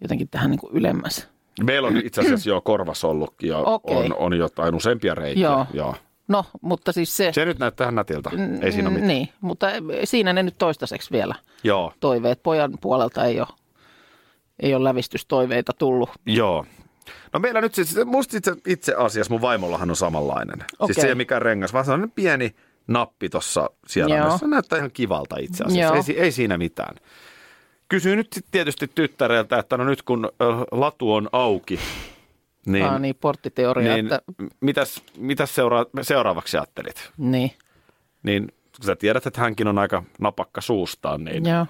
jotenkin 0.00 0.28
tähän 0.28 0.50
niin 0.50 0.60
kuin 0.60 0.72
ylemmäs. 0.72 1.28
Meillä 1.64 1.88
on 1.88 1.96
itse 1.96 2.20
asiassa 2.20 2.48
jo 2.48 2.60
korvas 2.60 3.02
ja 3.42 3.58
Okei. 3.58 3.96
on, 3.96 4.14
on 4.18 4.38
jotain 4.38 4.74
useampia 4.74 5.14
reikiä. 5.14 5.42
Joo. 5.42 5.66
Joo. 5.72 5.94
No, 6.28 6.44
mutta 6.60 6.92
siis 6.92 7.16
se... 7.16 7.32
Se 7.32 7.44
nyt 7.44 7.58
näyttää 7.58 7.84
ihan 7.84 7.94
nätiltä. 7.94 8.30
Ei 8.60 8.72
siinä 8.72 8.88
ole 8.88 8.94
mitään. 8.94 9.08
Niin, 9.08 9.28
mutta 9.40 9.66
siinä 10.04 10.32
ne 10.32 10.42
nyt 10.42 10.58
toistaiseksi 10.58 11.10
vielä 11.10 11.34
Joo. 11.64 11.92
toiveet. 12.00 12.42
Pojan 12.42 12.72
puolelta 12.80 13.24
ei 13.24 13.40
ole, 13.40 13.48
ei 14.60 14.74
ole 14.74 14.84
lävistystoiveita 14.84 15.72
tullut. 15.72 16.10
Joo. 16.26 16.66
No 17.32 17.40
meillä 17.40 17.60
nyt 17.60 17.74
siis, 17.74 17.96
musta 18.04 18.36
itse, 18.36 18.54
itse 18.66 18.94
asiassa 18.94 19.32
mun 19.34 19.40
vaimollahan 19.40 19.90
on 19.90 19.96
samanlainen. 19.96 20.58
Okei. 20.78 20.94
Siis 20.94 21.02
se 21.02 21.06
ei 21.06 21.10
ole 21.10 21.14
mikään 21.14 21.42
rengas, 21.42 21.72
vaan 21.72 21.84
sellainen 21.84 22.10
pieni 22.10 22.54
nappi 22.88 23.28
tuossa 23.28 23.70
siellä. 23.86 24.38
Se 24.38 24.46
näyttää 24.46 24.78
ihan 24.78 24.90
kivalta 24.92 25.36
itse 25.40 25.64
asiassa. 25.64 25.94
Joo. 25.94 26.04
Ei, 26.08 26.20
ei, 26.20 26.32
siinä 26.32 26.58
mitään. 26.58 26.96
Kysyin 27.90 28.16
nyt 28.16 28.32
sit 28.32 28.46
tietysti 28.50 28.88
tyttäreltä, 28.94 29.58
että 29.58 29.76
no 29.76 29.84
nyt 29.84 30.02
kun 30.02 30.28
latu 30.72 31.14
on 31.14 31.28
auki, 31.32 31.80
niin, 32.66 32.84
ah, 32.84 33.00
niin 33.00 33.14
porttiteoria, 33.20 33.94
niin 33.94 34.06
että 34.06 34.20
mitäs, 34.60 35.02
mitäs 35.16 35.54
seura- 35.54 35.86
seuraavaksi 36.02 36.56
ajattelit? 36.56 37.10
niin, 37.16 37.52
Niin 38.22 38.46
kun 38.76 38.86
sä 38.86 38.96
tiedät, 38.96 39.26
että 39.26 39.40
hänkin 39.40 39.68
on 39.68 39.78
aika 39.78 40.02
napakka 40.20 40.60
suustaan, 40.60 41.24
niin 41.24 41.44
joo. 41.46 41.66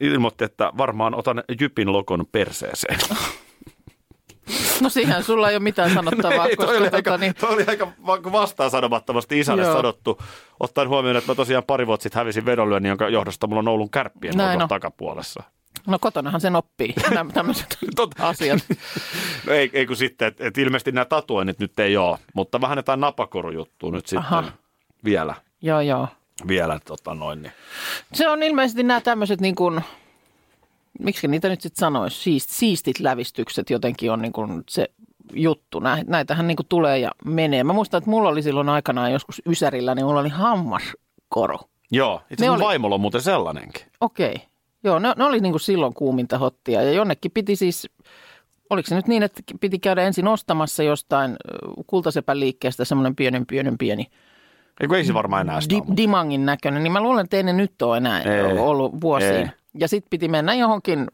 Ilmoitti, 0.00 0.44
että 0.44 0.72
varmaan 0.78 1.14
otan 1.14 1.44
Jypin 1.60 1.92
logon 1.92 2.26
perseeseen. 2.32 2.98
No 4.80 4.88
siihen 4.88 5.22
sulla 5.24 5.50
ei 5.50 5.56
ole 5.56 5.62
mitään 5.62 5.94
sanottavaa, 5.94 6.46
Ei, 6.46 6.56
toi, 6.56 6.66
koska 6.66 6.78
oli 6.78 6.84
tota, 6.86 6.96
aika, 6.96 7.16
niin, 7.18 7.34
toi 7.34 7.54
oli 7.54 7.64
aika 7.66 7.92
va- 8.06 8.32
vastaan 8.32 8.70
sanomattomasti 8.70 9.38
isälle 9.40 9.62
Joo. 9.62 9.72
sanottu. 9.76 10.18
Ottaen 10.60 10.88
huomioon, 10.88 11.16
että 11.16 11.30
mä 11.30 11.34
tosiaan 11.34 11.64
pari 11.64 11.86
vuotta 11.86 12.02
sitten 12.02 12.20
hävisin 12.20 12.44
vedonlyönnin, 12.44 12.88
jonka 12.88 13.08
johdosta 13.08 13.46
mulla 13.46 13.58
on 13.60 13.68
Oulun 13.68 13.90
kärppien 13.90 14.34
Näin 14.36 14.62
on. 14.62 14.68
takapuolessa. 14.68 15.42
no 15.86 15.98
kotonahan 15.98 16.40
sen 16.40 16.56
oppii 16.56 16.94
nämä 17.14 17.32
tämmöiset 17.32 17.78
Totta. 17.96 18.28
asiat. 18.28 18.58
No 19.46 19.52
ei, 19.52 19.70
ei 19.72 19.86
kun 19.86 19.96
sitten, 19.96 20.28
että 20.28 20.46
et 20.46 20.58
ilmeisesti 20.58 20.92
nämä 20.92 21.04
tatuoinnit 21.04 21.58
nyt 21.58 21.78
ei 21.78 21.96
ole, 21.96 22.18
mutta 22.34 22.60
vähän 22.60 22.78
jotain 22.78 23.00
napakorujuttua 23.00 23.90
nyt 23.90 24.06
sitten 24.06 24.24
Aha. 24.32 24.44
vielä, 25.04 25.34
joo, 25.62 25.80
joo. 25.80 26.08
vielä 26.48 26.80
tota 26.84 27.14
noin. 27.14 27.42
Niin. 27.42 27.52
Se 28.14 28.28
on 28.28 28.42
ilmeisesti 28.42 28.82
nämä 28.82 29.00
tämmöiset 29.00 29.40
niin 29.40 29.54
kuin, 29.54 29.80
miksi 31.00 31.28
niitä 31.28 31.48
nyt 31.48 31.60
sitten 31.60 31.80
sanoisi, 31.80 32.22
Siist, 32.22 32.50
siistit 32.50 33.00
lävistykset 33.00 33.70
jotenkin 33.70 34.12
on 34.12 34.22
niin 34.22 34.32
kuin 34.32 34.62
se 34.68 34.86
juttu. 35.34 35.80
Nä- 35.80 36.04
Näitähän 36.06 36.46
niin 36.46 36.56
kuin 36.56 36.66
tulee 36.68 36.98
ja 36.98 37.10
menee. 37.24 37.64
Mä 37.64 37.72
muistan, 37.72 37.98
että 37.98 38.10
mulla 38.10 38.28
oli 38.28 38.42
silloin 38.42 38.68
aikanaan 38.68 39.12
joskus 39.12 39.42
Ysärillä, 39.48 39.94
niin 39.94 40.06
mulla 40.06 40.20
oli 40.20 40.28
hammaskoro. 40.28 41.58
Joo, 41.92 42.20
itse 42.30 42.44
asiassa 42.44 42.52
oli- 42.54 42.64
vaimolla 42.64 42.94
on 42.94 43.00
muuten 43.00 43.22
sellainenkin. 43.22 43.82
Okei. 44.00 44.34
Joo, 44.84 44.98
ne, 44.98 45.12
ne 45.16 45.24
oli 45.24 45.40
niin 45.40 45.52
kuin 45.52 45.60
silloin 45.60 45.94
kuuminta 45.94 46.38
hottia 46.38 46.82
ja 46.82 46.92
jonnekin 46.92 47.30
piti 47.30 47.56
siis, 47.56 47.88
oliko 48.70 48.88
se 48.88 48.94
nyt 48.94 49.06
niin, 49.08 49.22
että 49.22 49.42
piti 49.60 49.78
käydä 49.78 50.02
ensin 50.02 50.28
ostamassa 50.28 50.82
jostain 50.82 51.36
kultasepän 51.86 52.40
liikkeestä 52.40 52.84
semmoinen 52.84 53.16
pienen 53.16 53.46
pienen 53.46 53.78
pieni 53.78 54.06
Eikö 54.80 54.96
ei 54.96 55.04
se 55.04 55.14
varmaan 55.14 55.40
enää 55.48 55.60
sitä 55.60 55.74
di, 55.74 55.96
dimangin 55.96 56.46
näköinen, 56.46 56.82
niin 56.82 56.92
mä 56.92 57.00
luulen, 57.00 57.24
että 57.24 57.36
ei 57.36 57.42
ne 57.42 57.52
nyt 57.52 57.82
ole 57.82 57.96
enää 57.96 58.22
Ei. 58.22 58.58
ollut 58.58 59.00
vuosiin. 59.00 59.34
Ei. 59.34 59.48
Ja 59.74 59.88
sitten 59.88 60.10
piti 60.10 60.28
mennä 60.28 60.54
johonkin 60.54 61.06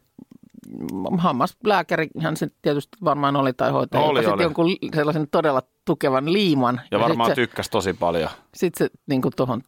hammaslääkäri, 1.17 2.07
hän 2.21 2.37
se 2.37 2.47
tietysti 2.61 2.97
varmaan 3.03 3.35
oli 3.35 3.53
tai 3.53 3.71
hoitaja, 3.71 4.03
Oli, 4.03 4.19
joka 4.19 4.31
oli. 4.33 4.39
sitten 4.41 4.43
jonkun 4.43 4.91
sellaisen 4.95 5.27
todella 5.31 5.61
tukevan 5.85 6.33
liiman. 6.33 6.81
Ja 6.91 6.99
varmaan 6.99 7.29
sitten 7.29 7.47
tykkäsi 7.47 7.69
tosi 7.71 7.93
paljon. 7.93 8.29
se, 8.29 8.35
sit 8.55 8.75
se 8.75 8.89
niin 9.07 9.21
tuohon 9.35 9.61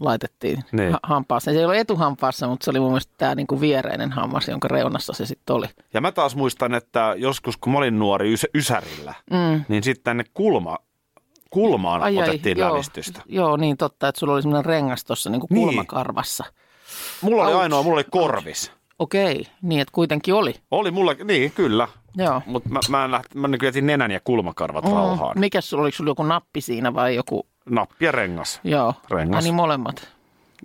laitettiin 0.00 0.64
Niin. 0.72 0.92
ha- 0.92 0.98
hampaaseen. 1.02 1.54
Se 1.54 1.58
ei 1.58 1.64
ollut 1.64 1.76
etuhampaassa, 1.78 2.48
mutta 2.48 2.64
se 2.64 2.70
oli 2.70 2.80
mun 2.80 2.88
mielestä 2.90 3.12
tämä 3.18 3.34
niin 3.34 3.46
viereinen 3.60 4.12
hammas, 4.12 4.48
jonka 4.48 4.68
reunassa 4.68 5.12
se 5.12 5.26
sitten 5.26 5.56
oli. 5.56 5.66
Ja 5.94 6.00
mä 6.00 6.12
taas 6.12 6.36
muistan, 6.36 6.74
että 6.74 7.14
joskus 7.18 7.56
kun 7.56 7.72
mä 7.72 7.78
olin 7.78 7.98
nuori 7.98 8.34
ys- 8.34 8.50
Ysärillä, 8.54 9.14
Mm. 9.30 9.64
niin 9.68 9.82
sitten 9.82 10.04
tänne 10.04 10.24
kulma, 10.34 10.78
kulmaan 11.50 12.02
Ai, 12.02 12.18
ai, 12.18 12.28
otettiin 12.28 12.58
joo, 12.58 12.72
lävistystä. 12.72 13.22
Joo, 13.26 13.56
niin 13.56 13.76
totta, 13.76 14.08
että 14.08 14.18
sulla 14.18 14.32
oli 14.34 14.42
semmoinen 14.42 14.64
rengas 14.64 15.04
tuossa 15.04 15.30
niin 15.30 15.42
Niin. 15.50 15.66
kulmakarvassa. 15.66 16.44
Mulla 17.22 17.42
oli 17.42 17.52
Auts. 17.52 17.62
ainoa, 17.62 17.82
mulla 17.82 17.94
oli 17.96 18.04
korvis. 18.10 18.72
Okei, 18.98 19.46
niin 19.62 19.80
että 19.80 19.92
kuitenkin 19.92 20.34
oli. 20.34 20.54
Oli 20.70 20.90
mulla, 20.90 21.14
niin 21.24 21.52
kyllä. 21.52 21.88
Joo. 22.16 22.42
Mutta 22.46 22.68
mä, 22.68 22.80
mä, 22.88 23.10
läht, 23.10 23.34
mä 23.34 23.48
niin 23.48 23.58
jätin 23.62 23.86
nenän 23.86 24.10
ja 24.10 24.20
kulmakarvat 24.24 24.84
mm. 24.84 24.90
rauhaan. 24.92 25.38
Mikäs 25.38 25.70
sulla, 25.70 25.82
oliko 25.82 25.96
sulla 25.96 26.10
joku 26.10 26.22
nappi 26.22 26.60
siinä 26.60 26.94
vai 26.94 27.14
joku, 27.14 27.46
Nappi 27.70 28.04
ja 28.04 28.12
rengas. 28.12 28.60
joo. 28.64 28.94
Rengas. 29.10 29.44
Niin 29.44 29.54
molemmat. 29.54 30.08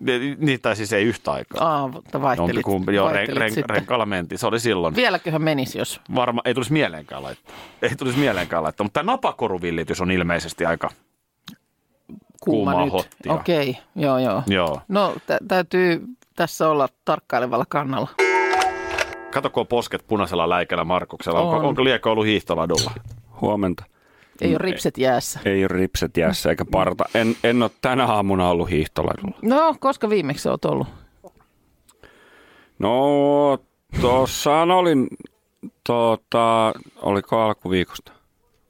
Ni- 0.02 0.36
Niitä 0.40 0.76
siis 0.76 0.94
ei 0.94 1.04
yhtä 1.06 1.32
aikaa. 1.32 1.68
Aa, 1.76 1.88
mutta 1.88 2.22
vaihtelit, 2.22 2.50
Jompikumpi, 2.50 2.96
joo, 2.96 3.08
ren, 3.08 3.16
vaihtelit 3.16 3.40
ren, 3.40 3.52
sitten. 3.52 3.76
renkaalla 3.76 4.06
mentiin. 4.06 4.40
Se 4.40 4.48
oli 4.48 4.60
silloin. 4.60 4.96
Vieläköhän 4.96 5.42
menisi, 5.42 5.78
jos 5.78 6.02
Varma, 6.16 6.42
ei 6.46 6.54
tulisi 6.54 6.74
mieleenkään 6.74 7.24
laittaa. 7.24 7.56
Ei 7.82 7.96
tulisi 7.96 8.18
mieleenkään 8.20 8.64
laittaa. 8.64 8.84
Mutta 8.84 9.00
tämä 9.00 9.12
napakoruvillitys 9.12 10.02
on 10.02 10.12
ilmeisesti 10.12 10.66
aika, 10.66 10.90
kuuma, 12.40 12.72
Kuumaa 12.72 12.84
nyt. 12.86 12.94
hottia. 12.94 13.34
Okei, 13.34 13.78
joo 13.96 14.18
joo. 14.18 14.44
joo. 14.48 14.82
No 14.88 15.16
tä- 15.28 15.38
täytyy 15.48 16.04
tässä 16.36 16.70
olla 16.70 16.90
tarkkailevalla 17.06 17.66
kannalla. 17.70 18.10
Kato, 19.34 19.50
kun 19.50 19.62
on 19.62 19.68
posket 19.68 20.08
punaisella 20.08 20.50
läikällä 20.50 20.84
Markuksella. 20.84 21.40
Onko, 21.40 21.58
On. 21.58 21.66
onko 21.66 21.84
liekko 21.84 22.12
ollut 22.12 22.26
hiihtoladulla? 22.26 22.92
Huomenta. 23.42 23.84
Ei 24.42 24.50
ole 24.50 24.58
ripset 24.58 24.98
jäässä. 24.98 25.40
Ei 25.46 25.62
ole 25.62 25.68
ripset 25.68 26.18
jäässä 26.18 26.50
eikä 26.50 26.66
parta. 26.72 27.04
En, 27.14 27.36
en 27.44 27.64
ole 27.64 27.72
tänä 27.82 28.06
aamuna 28.06 28.50
ollut 28.50 28.70
hiihtolaidulla. 28.70 29.38
No, 29.42 29.76
koska 29.80 30.10
viimeksi 30.10 30.50
olet 30.50 30.66
ollut? 30.66 30.88
No, 32.80 33.58
tuossaan 34.02 34.72
olin, 34.72 35.08
tota, 35.88 36.74
oliko 37.02 37.42
alkuviikosta? 37.42 38.12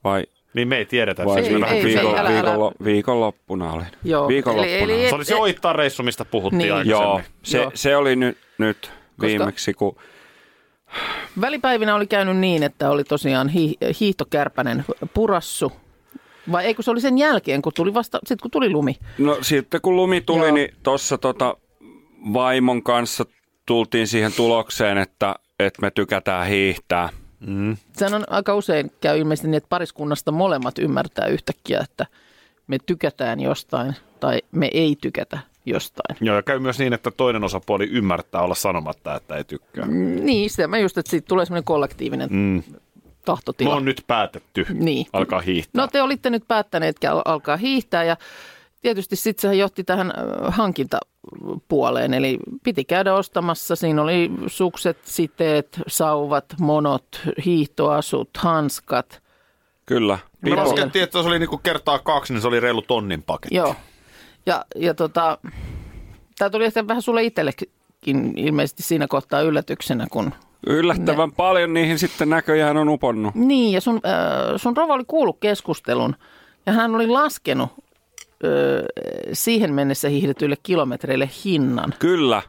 Vai, 0.03 0.23
Niin 0.55 0.67
me 0.67 0.77
ei 0.77 0.85
tiedetä. 0.85 1.25
vai 1.25 1.39
että 1.39 1.53
Ei, 1.53 1.59
se, 1.69 1.75
ei, 1.75 1.83
viikon, 1.85 2.05
ei, 2.13 2.19
älä- 2.19 2.29
älä- 2.29 2.33
viikonlo, 2.43 2.71
viikonloppuna 2.83 3.73
olin. 3.73 3.85
Joo, 4.03 4.27
Viikonloppuna. 4.27 4.77
eli- 4.77 4.93
eli- 5.01 5.09
se 5.09 5.15
oli 5.15 5.25
se 5.25 5.35
Oittaan 5.35 5.75
reissu, 5.75 6.03
mistä 6.03 6.25
puhuttiin 6.25 6.57
Niin. 6.57 6.73
aikaisemmin. 6.73 7.01
Joo, 7.07 7.21
se, 7.43 7.57
Joo. 7.57 7.71
se 7.73 7.95
oli 7.97 8.15
nyt, 8.15 8.37
nyt 8.57 8.91
viimeksi, 9.21 9.73
kun 9.73 9.95
Välipäivinä 11.41 11.95
oli 11.95 12.07
käynyt 12.07 12.37
niin, 12.37 12.63
että 12.63 12.89
oli 12.89 13.03
tosiaan 13.03 13.49
hi- 13.49 13.77
hiihtokärpänen 13.99 14.85
purassu. 15.13 15.71
Vai 16.51 16.65
ei, 16.65 16.73
kun 16.75 16.83
se 16.83 16.91
oli 16.91 17.01
sen 17.01 17.17
jälkeen, 17.17 17.61
kun 17.61 17.71
tuli 17.75 17.93
vasta, 17.93 18.19
sit 18.25 18.41
kun 18.41 18.51
tuli 18.51 18.69
lumi. 18.69 18.95
No 19.17 19.37
sitten 19.41 19.81
kun 19.81 19.95
lumi 19.95 20.21
tuli, 20.21 20.45
Joo. 20.45 20.53
niin 20.55 20.69
tuossa 20.83 21.17
tota, 21.17 21.57
vaimon 22.33 22.83
kanssa 22.83 23.25
tultiin 23.65 24.07
siihen 24.07 24.33
tulokseen, 24.33 24.97
että, 24.97 25.35
että 25.59 25.81
me 25.81 25.91
tykätään 25.91 26.47
hiihtää. 26.47 27.09
Sehän 27.97 28.13
on 28.13 28.23
aika 28.29 28.55
usein 28.55 28.91
käy 29.01 29.19
ilmeisesti 29.19 29.47
niin, 29.47 29.57
että 29.57 29.69
pariskunnasta 29.69 30.31
molemmat 30.31 30.79
ymmärtää 30.79 31.27
yhtäkkiä, 31.27 31.79
että 31.83 32.05
me 32.67 32.77
tykätään 32.85 33.39
jostain 33.39 33.95
tai 34.19 34.41
me 34.51 34.69
ei 34.73 34.95
tykätä 35.01 35.39
jostain. 35.65 36.17
Joo, 36.21 36.35
ja 36.35 36.43
käy 36.43 36.59
myös 36.59 36.79
niin, 36.79 36.93
että 36.93 37.11
toinen 37.11 37.43
osapuoli 37.43 37.85
ymmärtää 37.91 38.41
olla 38.41 38.55
sanomatta, 38.55 39.15
että 39.15 39.35
ei 39.35 39.43
tykkää. 39.43 39.85
Niin, 39.87 40.49
sitä 40.49 40.67
mä 40.67 40.77
just, 40.77 40.97
että 40.97 41.09
siitä 41.09 41.27
tulee 41.27 41.45
semmoinen 41.45 41.63
kollektiivinen 41.63 42.29
mm. 42.31 42.63
Me 42.71 42.79
tahtotila. 43.25 43.75
on 43.75 43.85
nyt 43.85 44.03
päätetty 44.07 44.65
Niin. 44.73 45.05
alkaa 45.13 45.41
hiihtää. 45.41 45.81
No 45.81 45.87
te 45.87 46.01
olitte 46.01 46.29
nyt 46.29 46.43
päättäneet 46.47 47.03
al- 47.03 47.21
alkaa 47.25 47.57
hiihtää 47.57 48.03
ja 48.03 48.17
tietysti 48.85 49.15
sitten 49.15 49.51
se 49.51 49.55
johti 49.55 49.83
tähän 49.83 50.13
hankintapuoleen. 50.47 52.13
Eli 52.13 52.39
piti 52.63 52.85
käydä 52.85 53.13
ostamassa. 53.13 53.75
Siinä 53.75 54.01
oli 54.01 54.31
sukset, 54.47 54.97
siteet, 55.03 55.79
sauvat, 55.87 56.45
monot, 56.59 57.21
hiihtoasut, 57.45 58.29
hanskat. 58.37 59.21
Kyllä. 59.85 60.17
Pipo, 60.43 60.55
laskettiin, 60.55 61.03
että 61.03 61.21
se 61.21 61.27
oli 61.27 61.39
niinku 61.39 61.57
kertaa 61.57 61.99
kaksi, 61.99 62.33
niin 62.33 62.41
se 62.41 62.47
oli 62.47 62.59
reilu 62.59 62.81
tonnin 62.81 63.23
paketti. 63.23 63.55
Joo. 63.55 63.75
Ja, 64.45 64.65
ja 64.75 64.93
tota, 64.93 65.37
tämä 66.37 66.49
tuli 66.49 66.65
ehkä 66.65 66.87
vähän 66.87 67.01
sulle 67.01 67.23
itsellekin 67.23 67.69
ilmeisesti 68.35 68.83
siinä 68.83 69.07
kohtaa 69.07 69.41
yllätyksenä, 69.41 70.07
kun... 70.11 70.33
yllättävän 70.67 71.31
paljon 71.31 71.73
niihin 71.73 71.99
sitten 71.99 72.29
näköjään 72.29 72.77
on 72.77 72.89
uponnut. 72.89 73.35
Niin, 73.35 73.71
ja 73.71 73.81
sun, 73.81 73.95
äh, 73.95 74.53
sun 74.55 74.77
rova 74.77 74.93
oli 74.93 75.03
kuullut 75.07 75.37
keskustelun 75.39 76.15
ja 76.65 76.73
hän 76.73 76.95
oli 76.95 77.07
laskenut 77.07 77.69
äh, 78.45 78.85
siihen 79.33 79.73
mennessä 79.73 80.09
hiihdetyille 80.09 80.55
kilometreille 80.63 81.29
hinnan. 81.45 81.93
Kyllä. 81.99 82.41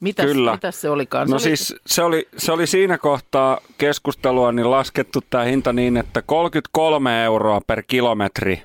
Mitäs, 0.00 0.26
Kyllä. 0.26 0.52
mitäs 0.52 0.80
se 0.80 0.90
olikaan? 0.90 1.28
No 1.28 1.38
se 1.38 1.48
oli, 1.48 1.56
siis 1.56 1.80
se 1.86 2.02
oli, 2.02 2.28
se 2.36 2.52
oli 2.52 2.66
siinä 2.66 2.98
kohtaa 2.98 3.58
keskustelua 3.78 4.52
niin 4.52 4.70
laskettu 4.70 5.20
tämä 5.30 5.44
hinta 5.44 5.72
niin, 5.72 5.96
että 5.96 6.22
33 6.22 7.24
euroa 7.24 7.60
per 7.66 7.82
kilometri 7.86 8.62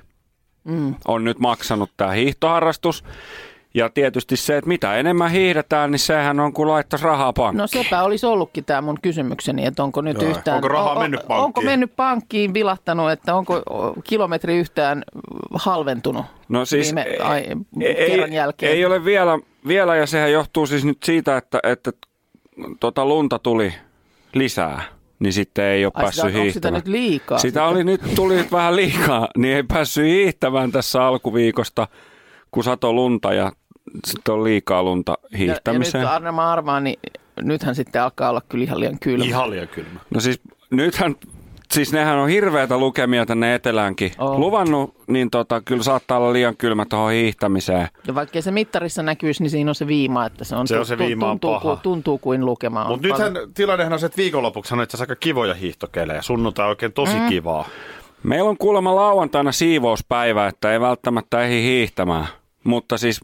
mm. 0.64 0.94
on 1.08 1.24
nyt 1.24 1.38
maksanut 1.38 1.90
tämä 1.96 2.10
hiihtoharrastus. 2.10 3.04
Ja 3.78 3.88
tietysti 3.90 4.36
se, 4.36 4.56
että 4.56 4.68
mitä 4.68 4.94
enemmän 4.96 5.30
hiihdetään, 5.30 5.90
niin 5.90 5.98
sehän 5.98 6.40
on 6.40 6.52
kuin 6.52 6.68
laittaisi 6.68 7.04
rahaa 7.04 7.32
pankkiin. 7.32 7.58
No 7.58 7.66
sepä 7.66 8.02
olisi 8.02 8.26
ollutkin 8.26 8.64
tämä 8.64 8.80
mun 8.80 8.98
kysymykseni, 9.02 9.66
että 9.66 9.82
onko 9.82 10.00
nyt 10.00 10.22
Joo. 10.22 10.30
yhtään... 10.30 10.54
Onko 10.54 10.68
rahaa 10.68 10.92
on- 10.92 10.98
mennyt 10.98 11.20
pankkiin? 11.20 11.44
Onko 11.44 11.60
mennyt 11.62 11.96
pankkiin, 11.96 12.54
vilahtanut, 12.54 13.10
että 13.10 13.34
onko 13.34 13.62
kilometri 14.04 14.56
yhtään 14.58 15.04
halventunut 15.54 16.24
No 16.48 16.64
siis 16.64 16.86
viime 16.86 17.06
ai, 17.22 17.44
ei, 17.80 18.10
kerran 18.10 18.32
jälkeen? 18.32 18.72
ei 18.72 18.84
ole 18.84 19.04
vielä, 19.04 19.38
vielä, 19.68 19.96
ja 19.96 20.06
sehän 20.06 20.32
johtuu 20.32 20.66
siis 20.66 20.84
nyt 20.84 20.98
siitä, 21.04 21.36
että, 21.36 21.58
että 21.62 21.92
tota 22.80 23.06
lunta 23.06 23.38
tuli 23.38 23.74
lisää, 24.34 24.82
niin 25.18 25.32
sitten 25.32 25.64
ei 25.64 25.84
ole 25.84 25.92
Ai, 25.94 26.02
päässyt 26.02 26.14
sitä, 26.14 26.26
onko 26.26 26.32
sitä 26.36 26.42
hiihtämään. 26.42 26.74
nyt 26.84 26.88
liikaa? 26.88 27.38
Sitä 27.38 27.64
oli 27.64 27.84
nyt, 27.84 28.00
tuli 28.14 28.34
nyt 28.34 28.52
vähän 28.52 28.76
liikaa, 28.76 29.28
niin 29.38 29.56
ei 29.56 29.62
päässyt 29.62 30.04
hiihtämään 30.04 30.72
tässä 30.72 31.06
alkuviikosta, 31.06 31.88
kun 32.50 32.64
sato 32.64 32.92
lunta 32.92 33.32
ja 33.34 33.52
sitten 34.06 34.34
on 34.34 34.44
liikaa 34.44 34.82
lunta 34.82 35.12
ja, 35.12 35.18
ja 35.22 35.28
nyt 35.30 35.38
hiihtämiseen. 35.38 36.06
Arne 36.06 36.32
mä 36.32 36.50
arvaan, 36.52 36.84
niin 36.84 36.98
nythän 37.42 37.74
sitten 37.74 38.02
alkaa 38.02 38.30
olla 38.30 38.42
kyllä 38.48 38.64
ihan 38.64 38.80
liian 38.80 38.98
kylmä. 38.98 39.24
Ihan 39.24 39.50
liian 39.50 39.68
kylmä. 39.68 40.00
No 40.14 40.20
siis 40.20 40.40
nythän, 40.70 41.16
siis 41.72 41.92
nehän 41.92 42.18
on 42.18 42.28
hirveätä 42.28 42.78
lukemia 42.78 43.26
tänne 43.26 43.54
eteläänkin 43.54 44.12
On. 44.18 44.40
luvannut, 44.40 44.94
niin 45.06 45.30
tota, 45.30 45.60
kyllä 45.60 45.82
saattaa 45.82 46.18
olla 46.18 46.32
liian 46.32 46.56
kylmä 46.56 46.84
tuohon 46.84 47.12
hiihtämiseen. 47.12 47.88
Ja 48.06 48.14
vaikkei 48.14 48.42
se 48.42 48.50
mittarissa 48.50 49.02
näkyisi, 49.02 49.42
niin 49.42 49.50
siinä 49.50 49.70
on 49.70 49.74
se 49.74 49.86
viima, 49.86 50.26
että 50.26 50.44
se 50.44 50.56
on, 50.56 50.68
Se 50.68 50.78
on 50.78 50.86
se 50.86 50.98
viima 50.98 51.26
on 51.26 51.30
tuntuu, 51.30 51.50
paha. 51.50 51.60
Kuin, 51.60 51.78
tuntuu 51.82 52.18
kuin 52.18 52.44
lukema 52.44 52.84
on. 52.84 52.90
Mutta 52.90 53.08
nythän 53.08 53.32
tilannehan 53.54 53.92
on 53.92 53.98
se, 53.98 54.06
että 54.06 54.16
viikonlopuksi 54.16 54.74
on 54.74 54.82
itse 54.82 54.96
asiassa 54.96 55.12
aika 55.12 55.20
kivoja 55.20 55.54
hiihtokelejä. 55.54 56.22
Sunnuntai 56.22 56.64
on 56.64 56.70
oikein 56.70 56.92
tosi 56.92 57.16
mm. 57.16 57.28
kivaa. 57.28 57.68
Meillä 58.22 58.50
on 58.50 58.56
kuulemma 58.56 58.94
lauantaina 58.94 59.52
siivouspäivä, 59.52 60.46
että 60.46 60.72
ei 60.72 60.80
välttämättä 60.80 61.42
ehdi 61.42 61.62
hiihtämään. 61.62 62.26
Mutta 62.68 62.98
siis 62.98 63.20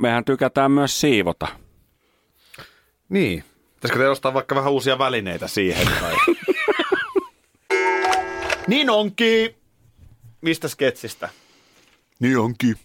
mehän 0.00 0.24
tykätään 0.24 0.70
myös 0.70 1.00
siivota. 1.00 1.48
Niin. 3.08 3.44
Pitäisikö 3.74 3.98
te 3.98 4.08
ostaa 4.08 4.34
vaikka 4.34 4.54
vähän 4.54 4.72
uusia 4.72 4.98
välineitä 4.98 5.48
siihen? 5.48 5.86
Tai... 6.00 6.14
niin 8.66 8.90
onkin. 8.90 9.54
Mistä 10.40 10.68
sketsistä? 10.68 11.28
Niin 12.20 12.38
onkin. 12.38 12.76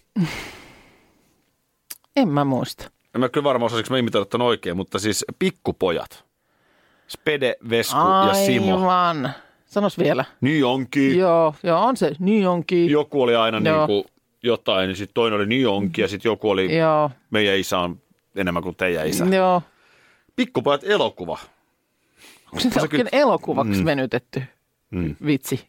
En 2.16 2.28
mä 2.28 2.44
muista. 2.44 2.90
En 3.14 3.20
mä 3.20 3.28
kyllä 3.28 3.44
varmaan 3.44 3.66
osasinko 3.66 3.90
mä 3.90 3.98
imitoida 3.98 4.24
tämän 4.24 4.46
oikein, 4.46 4.76
mutta 4.76 4.98
siis 4.98 5.24
pikkupojat. 5.38 6.24
Spede, 7.08 7.56
Vesku 7.70 7.98
ja 8.28 8.34
Simo. 8.34 8.74
Aivan. 8.74 9.30
Sanos 9.66 9.98
vielä. 9.98 10.24
Niin 10.40 10.64
onkin. 10.64 11.18
Joo, 11.18 11.54
joo, 11.62 11.84
on 11.84 11.96
se. 11.96 12.12
Niin 12.18 12.48
onkin. 12.48 12.90
Joku 12.90 13.22
oli 13.22 13.36
aina 13.36 13.70
Joo. 13.70 13.76
niin 13.76 13.86
kuin 13.86 14.17
jotain, 14.42 14.86
niin 14.88 14.96
sitten 14.96 15.14
toinen 15.14 15.36
oli 15.36 15.46
niin 15.46 15.68
onkin 15.68 16.02
ja 16.02 16.08
sitten 16.08 16.30
joku 16.30 16.50
oli 16.50 16.76
Joo, 16.78 17.10
meidän 17.30 17.56
isä 17.56 17.78
on 17.78 18.00
enemmän 18.36 18.62
kuin 18.62 18.76
teidän 18.76 19.06
isä. 19.06 19.24
joo. 19.24 19.62
Pikkupojat 20.36 20.80
elokuva. 20.84 21.38
Onko 22.52 22.60
se 22.60 22.80
oikein 22.80 23.06
kyllä- 23.06 23.22
elokuvaksi 23.22 23.78
Mm. 23.80 23.84
venytetty 23.84 24.42
Mm. 24.90 25.16
vitsi? 25.26 25.68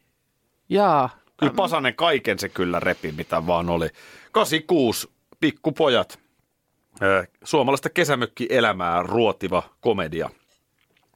Jaa. 0.69 1.09
Kyllä 1.37 1.53
Pasanen 1.53 1.95
kaiken 1.95 2.39
se 2.39 2.49
kyllä 2.49 2.79
repi, 2.79 3.11
mitä 3.11 3.47
vaan 3.47 3.69
oli. 3.69 3.87
86, 4.31 5.09
pikkupojat. 5.39 6.19
Suomalaista 7.43 7.89
kesämökkielämää 7.89 9.03
ruotiva 9.03 9.63
komedia. 9.81 10.29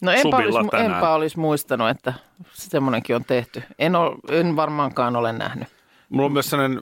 No 0.01 0.11
enpä 0.11 0.37
olisi, 0.37 0.69
tänään. 0.71 0.91
enpä 0.93 1.13
olisi 1.13 1.39
muistanut, 1.39 1.89
että 1.89 2.13
semmoinenkin 2.53 3.15
on 3.15 3.25
tehty. 3.25 3.63
En, 3.79 3.95
ol, 3.95 4.15
en 4.29 4.55
varmaankaan 4.55 5.15
ole 5.15 5.33
nähnyt. 5.33 5.67
Mulla 6.09 6.25
on 6.25 6.31
myös 6.33 6.49
sellainen 6.49 6.81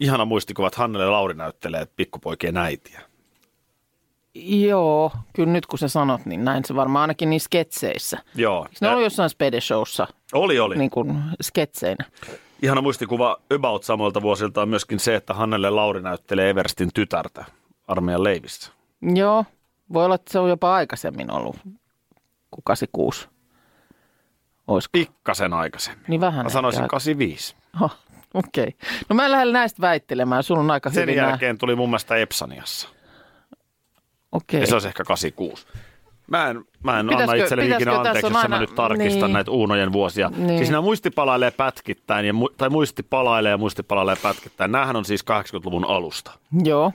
ihana 0.00 0.24
muistikuva, 0.24 0.66
että 0.66 0.78
Hannele 0.78 1.06
Lauri 1.06 1.34
näyttelee 1.34 1.86
pikkupoikien 1.96 2.56
äitiä. 2.56 3.00
Joo, 4.44 5.12
kyllä 5.32 5.52
nyt 5.52 5.66
kun 5.66 5.78
sä 5.78 5.88
sanot, 5.88 6.26
niin 6.26 6.44
näin 6.44 6.64
se 6.64 6.74
varmaan 6.74 7.00
ainakin 7.00 7.30
niissä 7.30 7.44
sketseissä. 7.44 8.18
Joo. 8.34 8.66
Ne 8.80 8.90
oli 8.90 9.04
jossain 9.04 9.30
Spede 9.30 9.60
Showssa 9.60 10.06
oli, 10.32 10.58
oli. 10.58 10.76
niin 10.76 10.90
kuin 10.90 11.22
sketseinä. 11.42 12.04
Ihana 12.62 12.82
muistikuva 12.82 13.36
About 13.56 13.84
samoilta 13.84 14.22
vuosilta 14.22 14.62
on 14.62 14.68
myöskin 14.68 15.00
se, 15.00 15.14
että 15.14 15.34
Hannele 15.34 15.70
Lauri 15.70 16.02
näyttelee 16.02 16.50
Everstin 16.50 16.90
tytärtä 16.94 17.44
armeijan 17.88 18.24
leivissä. 18.24 18.72
Joo, 19.14 19.44
voi 19.92 20.04
olla, 20.04 20.14
että 20.14 20.32
se 20.32 20.38
on 20.38 20.48
jopa 20.48 20.74
aikaisemmin 20.74 21.30
ollut 21.30 21.56
kuin 22.50 22.64
86. 22.64 23.28
Olisiko? 24.70 24.90
Pikkasen 24.92 25.52
aikaisemmin. 25.52 26.04
Niin 26.08 26.20
vähän. 26.20 26.46
Mä 26.46 26.50
sanoisin 26.50 26.80
ehkä. 26.82 26.90
85. 26.90 27.56
Oh, 27.80 27.96
Okei. 28.34 28.62
Okay. 28.62 28.90
No 29.08 29.16
mä 29.16 29.24
en 29.24 29.30
lähde 29.32 29.52
näistä 29.52 29.80
väittelemään. 29.80 30.42
Sulla 30.42 30.60
on 30.60 30.70
aika 30.70 30.90
Sen 30.90 31.02
hyvin 31.02 31.16
jälkeen 31.16 31.58
tuli 31.58 31.76
mun 31.76 31.88
mielestä 31.88 32.16
Epsaniassa. 32.16 32.88
Okei. 34.32 34.60
Ja 34.60 34.66
se 34.66 34.74
olisi 34.74 34.88
ehkä 34.88 35.04
86. 35.04 35.66
Mä 36.26 36.48
en, 36.50 36.64
mä 36.82 37.00
en 37.00 37.06
Pitäisikö- 37.06 37.32
anna 37.32 37.44
itselleni 37.44 37.74
ikinä 37.74 37.96
anteeksi, 37.96 38.26
jos 38.26 38.32
mä 38.32 38.40
aina- 38.40 38.60
nyt 38.60 38.74
tarkistan 38.74 39.22
niin. 39.22 39.32
näitä 39.32 39.50
Uunojen 39.50 39.92
vuosia. 39.92 40.30
Niin. 40.36 40.58
Siis 40.58 40.70
nämä 40.70 40.80
muistipalailee 40.80 41.50
pätkittäin, 41.50 42.26
ja, 42.26 42.32
mu- 42.32 42.54
tai 42.56 42.70
muistipalailee 42.70 43.50
ja 43.50 43.58
muistipalailee 43.58 44.16
pätkittäin. 44.22 44.72
Nämähän 44.72 44.96
on 44.96 45.04
siis 45.04 45.24
80-luvun 45.24 45.84
alusta. 45.84 46.30
Joo. 46.64 46.92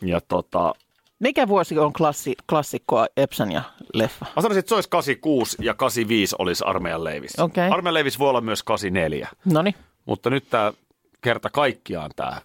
Ja 0.00 0.20
tota, 0.20 0.74
Mikä 1.22 1.48
vuosi 1.48 1.78
on 1.78 1.92
klassi, 1.92 2.34
klassikkoa 2.48 3.06
Epsan 3.16 3.52
ja 3.52 3.62
leffa? 3.94 4.26
mä 4.36 4.42
sanoisin, 4.42 4.58
että 4.58 4.68
se 4.68 4.74
olisi 4.74 4.88
86 4.88 5.56
ja 5.60 5.74
85 5.74 6.36
olisi 6.38 6.64
armeijan 6.66 7.04
leivissä. 7.04 7.44
Okei. 7.44 7.70
Armeijan 7.70 7.94
leivissä 7.94 8.18
voi 8.18 8.28
olla 8.28 8.40
myös 8.40 8.62
84. 8.62 9.28
No 9.44 9.60
Mutta 10.04 10.30
nyt 10.30 10.50
tämä 10.50 10.72
kerta 11.20 11.50
kaikkiaan 11.50 12.10
tämä 12.16 12.40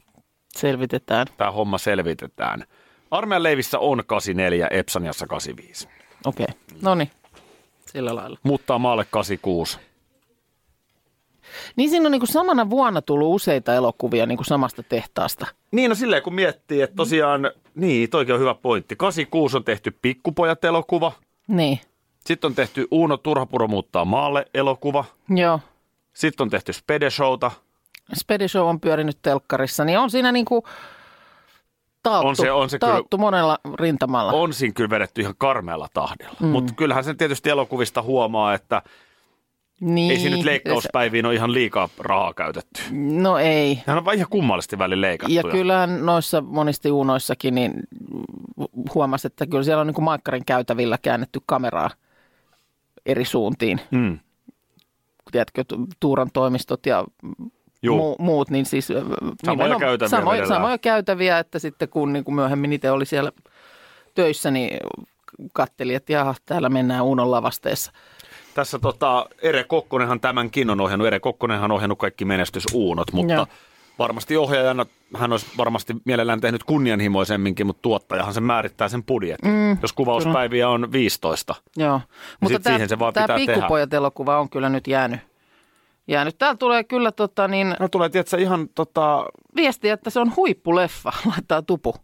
selvitetään. 0.57 1.27
tää 1.37 1.51
homma 1.51 1.77
selvitetään. 1.77 2.63
Armeijan 3.11 3.43
leivissä 3.43 3.79
on 3.79 4.03
84, 4.07 4.67
Epsaniassa 4.71 5.27
85. 5.27 5.87
Okei. 6.25 6.47
No 6.81 6.95
niin. 6.95 7.11
Sillä 7.85 8.15
lailla. 8.15 8.37
Muuttaa 8.43 8.79
maalle 8.79 9.05
86. 9.11 9.79
Niin 11.75 11.89
siinä 11.89 12.05
on 12.05 12.11
niin 12.11 12.19
kuin 12.19 12.31
samana 12.31 12.69
vuonna 12.69 13.01
tullut 13.01 13.35
useita 13.35 13.73
elokuvia 13.75 14.25
niin 14.25 14.37
kuin 14.37 14.45
samasta 14.45 14.83
tehtaasta. 14.83 15.45
Niin, 15.71 15.89
no 15.89 15.95
silleen 15.95 16.23
kun 16.23 16.35
miettii, 16.35 16.81
että 16.81 16.95
tosiaan, 16.95 17.51
niin, 17.75 18.09
toikin 18.09 18.33
on 18.35 18.39
hyvä 18.41 18.53
pointti. 18.55 18.95
86 18.95 19.57
on 19.57 19.63
tehty 19.63 19.91
Pikkupojat-elokuva. 20.01 21.11
Niin, 21.47 21.79
Sitten 22.25 22.47
on 22.47 22.55
tehty 22.55 22.87
Uuno 22.91 23.17
Turhapuro 23.17 23.67
muuttaa 23.67 24.05
maalle 24.05 24.45
elokuva. 24.53 25.05
joo. 25.29 25.59
Sitten 26.13 26.43
on 26.45 26.49
tehty 26.49 26.73
Spede 26.73 27.09
Showta. 27.09 27.51
Spedi 28.15 28.47
Show 28.47 28.67
on 28.69 28.79
pyörinyt 28.79 29.17
telkkarissa, 29.21 29.85
niin 29.85 29.99
on 29.99 30.09
siinä 30.09 30.31
niin 30.31 30.45
kuin 30.45 30.61
taottu, 32.03 32.27
On 32.27 32.35
se- 32.35 32.51
on 32.51 32.69
se 32.69 32.79
kyllä- 32.79 32.93
taottu 32.93 33.17
monella 33.17 33.59
rintamalla. 33.75 34.31
On 34.31 34.53
siinä 34.53 34.73
kyllä 34.73 34.89
vedetty 34.89 35.21
ihan 35.21 35.33
karmealla 35.37 35.87
tahdilla. 35.93 36.37
Mm. 36.39 36.47
Mutta 36.47 36.73
kyllähän 36.73 37.03
sen 37.03 37.17
tietysti 37.17 37.49
elokuvista 37.49 38.01
huomaa, 38.01 38.53
että 38.53 38.81
niin, 39.81 40.11
ei 40.11 40.19
siinä 40.19 40.35
nyt 40.35 40.45
leikkauspäiviin 40.45 41.25
ole 41.25 41.35
ihan 41.35 41.53
liikaa 41.53 41.89
rahaa 41.99 42.33
käytetty. 42.33 42.81
No 42.91 43.37
ei. 43.37 43.83
Nehän 43.87 44.03
on 44.07 44.13
ihan 44.13 44.27
kummallisesti 44.29 44.77
välillä 44.77 45.07
leikattu. 45.07 45.33
Ja 45.33 45.43
kyllähän 45.43 46.05
noissa 46.05 46.41
monesti 46.41 46.91
uunoissakin 46.91 47.55
niin 47.55 47.73
huomasi, 48.95 49.27
että 49.27 49.47
kyllä 49.47 49.63
siellä 49.63 49.81
on 49.81 49.87
niin 49.87 49.95
kuin 49.95 50.05
Maikkarin 50.05 50.45
käytävillä 50.45 50.97
käännetty 51.01 51.39
kameraa 51.45 51.89
eri 53.05 53.25
suuntiin. 53.25 53.81
Mm. 53.91 54.19
Tiedätkö, 55.31 55.63
tu- 55.67 55.87
Tuuran 55.99 56.29
toimistot 56.33 56.85
ja 56.85 57.05
Juu. 57.81 58.15
mu- 58.15 58.23
muut, 58.23 58.49
niin 58.49 58.65
siis 58.65 58.87
Samoja 59.45 59.79
käytäviä 59.79 60.09
samoja, 60.09 60.47
samoja 60.47 60.77
käytäviä, 60.77 61.39
että 61.39 61.59
sitten 61.59 61.89
kun 61.89 62.13
niin 62.13 62.23
kuin 62.23 62.35
myöhemmin 62.35 62.73
itse 62.73 62.91
oli 62.91 63.05
siellä 63.05 63.31
töissä, 64.15 64.51
niin 64.51 64.77
katteli, 65.53 65.93
että 65.93 66.13
jaha, 66.13 66.35
täällä 66.45 66.69
mennään 66.69 67.03
Uunon 67.03 67.31
lavasteessa. 67.31 67.91
Tässä 68.57 68.79
tota, 68.79 69.25
Ere 69.41 69.63
Kokkonenhan 69.63 70.19
tämänkin 70.19 70.69
on 70.69 70.81
ohjannut. 70.81 71.07
Ere 71.07 71.19
Kokkonenhan 71.19 71.71
on 71.71 71.75
ohjannut 71.75 71.99
kaikki 71.99 72.25
menestysuunot, 72.25 73.13
mutta 73.13 73.33
Joo. 73.33 73.47
varmasti 73.99 74.37
ohjaajana 74.37 74.85
hän 75.17 75.31
olisi 75.31 75.45
varmasti 75.57 75.95
mielellään 76.05 76.41
tehnyt 76.41 76.63
kunnianhimoisemminkin, 76.63 77.65
mutta 77.65 77.81
tuottajahan 77.81 78.33
se 78.33 78.41
määrittää 78.41 78.89
sen 78.89 79.03
budjetin. 79.03 79.51
Mm, 79.51 79.77
Jos 79.81 79.93
kuvauspäiviä 79.93 80.69
on 80.69 80.91
15. 80.91 81.55
Joo, 81.75 82.01
mutta 82.41 82.57
sit 82.57 82.63
siihen 82.63 82.89
se 82.89 82.99
vaan 82.99 83.13
tämä 83.13 83.23
pitää 83.25 83.37
tehdä. 83.37 83.53
Pikkupojat-elokuva 83.53 84.39
on 84.39 84.49
kyllä 84.49 84.69
nyt 84.69 84.87
jäänyt. 84.87 85.19
jäänyt. 86.07 86.37
Täällä 86.37 86.57
tulee 86.57 86.83
kyllä 86.83 87.11
tota, 87.11 87.47
niin, 87.47 87.75
No 87.79 87.87
tulee, 87.87 88.09
tiedätkö, 88.09 88.37
ihan 88.37 88.69
tota, 88.75 89.25
viesti, 89.55 89.89
että 89.89 90.09
se 90.09 90.19
on 90.19 90.35
huippuleffa, 90.35 91.13
laittaa 91.31 91.61
tupu. 91.61 91.95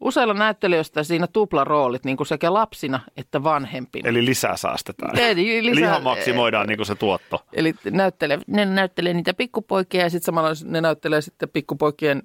Useilla 0.00 0.34
näyttelijöistä 0.34 1.02
siinä 1.02 1.26
tuplaroolit 1.26 2.04
niin 2.04 2.16
kuin 2.16 2.26
sekä 2.26 2.52
lapsina 2.52 3.00
että 3.16 3.42
vanhempina. 3.42 4.08
eli 4.08 4.24
lisää 4.24 4.56
säästetään. 4.56 5.18
Eli 5.18 5.58
Eli 5.58 5.66
lisää- 5.74 5.90
ihan 5.90 6.02
maksimoidaan 6.02 6.66
niin 6.66 6.76
kuin 6.78 6.86
se 6.86 6.94
tuotto. 6.94 7.44
Eli 7.52 7.74
näyttelee, 7.90 8.38
ne 8.46 8.64
näyttelee 8.64 9.14
niitä 9.14 9.34
pikkupoikia 9.34 10.02
ja 10.02 10.10
sitten 10.10 10.26
samalla 10.26 10.50
ne 10.64 10.80
näyttelee 10.80 11.20
sitten 11.20 11.48
pikkupoikien 11.48 12.22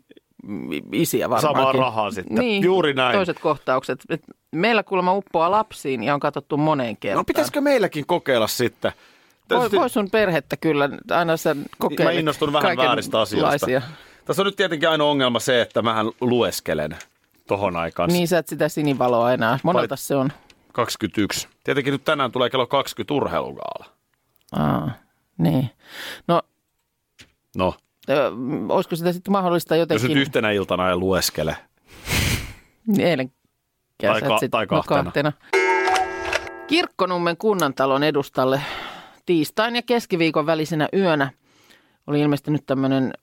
isiä 0.93 1.29
varmaankin. 1.29 1.57
Samaan 1.61 1.75
rahaan 1.75 2.13
sitten. 2.13 2.37
Niin, 2.37 2.63
Juuri 2.63 2.93
näin. 2.93 3.15
toiset 3.15 3.39
kohtaukset. 3.39 3.99
Et 4.09 4.21
meillä 4.51 4.83
kuulemma 4.83 5.13
uppoaa 5.13 5.51
lapsiin 5.51 6.03
ja 6.03 6.13
on 6.13 6.19
katsottu 6.19 6.57
moneen 6.57 6.97
kertaan. 6.97 7.17
No 7.17 7.23
pitäisikö 7.23 7.61
meilläkin 7.61 8.05
kokeilla 8.05 8.47
sitten? 8.47 8.91
Voi, 9.49 9.71
voi 9.71 9.89
sun 9.89 10.09
perhettä 10.11 10.57
kyllä, 10.57 10.89
aina 11.11 11.37
sen 11.37 11.65
kokeilet 11.79 12.13
Mä 12.13 12.19
innostun 12.19 12.53
vähän 12.53 12.77
vääristä 12.77 13.19
asioista. 13.19 13.67
Tässä 14.25 14.41
on 14.41 14.45
nyt 14.45 14.55
tietenkin 14.55 14.89
ainoa 14.89 15.09
ongelma 15.09 15.39
se, 15.39 15.61
että 15.61 15.81
mähän 15.81 16.05
lueskelen 16.21 16.97
tohon 17.47 17.75
aikaan. 17.75 18.09
Niin 18.09 18.27
sä 18.27 18.37
et 18.37 18.47
sitä 18.47 18.69
sinivaloa 18.69 19.33
enää. 19.33 19.59
Monelta 19.63 19.95
se 19.95 20.15
on. 20.15 20.31
21. 20.73 21.47
Tietenkin 21.63 21.91
nyt 21.91 22.03
tänään 22.03 22.31
tulee 22.31 22.49
kello 22.49 22.67
20 22.67 23.13
urheilugaala. 23.13 23.85
Aa, 24.51 24.91
niin. 25.37 25.69
No, 26.27 26.41
No, 27.57 27.75
ö, 28.09 28.31
olisiko 28.69 28.95
sitä 28.95 29.13
sitten 29.13 29.31
mahdollista 29.31 29.75
jos 29.75 29.79
jotenkin... 29.79 30.07
nyt 30.07 30.17
yhtenä 30.17 30.51
iltana 30.51 30.89
ei 30.89 30.95
lueskele. 30.95 31.57
Niin 32.87 33.07
Eilen 33.07 33.31
Tai 34.01 34.21
ka- 34.21 34.39
sit- 34.39 34.51
tai 34.51 34.67
kahtena. 34.67 35.31
Kirkkonummen 36.67 37.37
kunnantalon 37.37 38.03
edustalle 38.03 38.61
tiistain 39.25 39.75
ja 39.75 39.81
keskiviikon 39.81 40.45
välisenä 40.45 40.87
yönä 40.93 41.31
oli 42.07 42.19
ilmestynyt 42.21 42.65
tämmöinen 42.65 43.13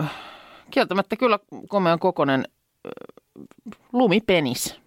äh, 0.00 0.10
kieltämättä 0.70 1.16
kyllä 1.16 1.38
komean 1.68 1.98
kokonen 1.98 2.44
lumipenis. 3.92 4.80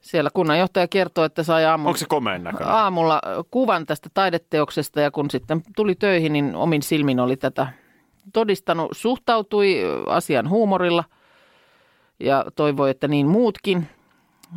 Siellä 0.00 0.30
kunnanjohtaja 0.34 0.88
kertoi, 0.88 1.26
että 1.26 1.42
sai 1.42 1.64
aamu, 1.64 1.88
Onko 1.88 1.98
se 1.98 2.06
komeen 2.08 2.44
näköinen? 2.44 2.74
aamulla 2.74 3.22
kuvan 3.50 3.86
tästä 3.86 4.10
taideteoksesta 4.14 5.00
ja 5.00 5.10
kun 5.10 5.30
sitten 5.30 5.62
tuli 5.76 5.94
töihin, 5.94 6.32
niin 6.32 6.56
omin 6.56 6.82
silmin 6.82 7.20
oli 7.20 7.36
tätä 7.36 7.66
todistanut. 8.32 8.90
Suhtautui 8.92 9.82
asian 10.06 10.48
huumorilla 10.48 11.04
ja 12.20 12.44
toivoi, 12.56 12.90
että 12.90 13.08
niin 13.08 13.26
muutkin. 13.26 13.88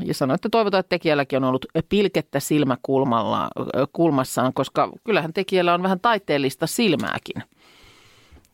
Ja 0.05 0.13
sanoi, 0.13 0.35
että 0.35 0.49
toivotaan, 0.49 0.79
että 0.79 0.89
tekijälläkin 0.89 1.37
on 1.37 1.43
ollut 1.43 1.65
pilkettä 1.89 2.39
silmäkulmalla, 2.39 3.49
kulmassaan, 3.93 4.53
koska 4.53 4.91
kyllähän 5.03 5.33
tekijällä 5.33 5.73
on 5.73 5.83
vähän 5.83 5.99
taiteellista 5.99 6.67
silmääkin. 6.67 7.43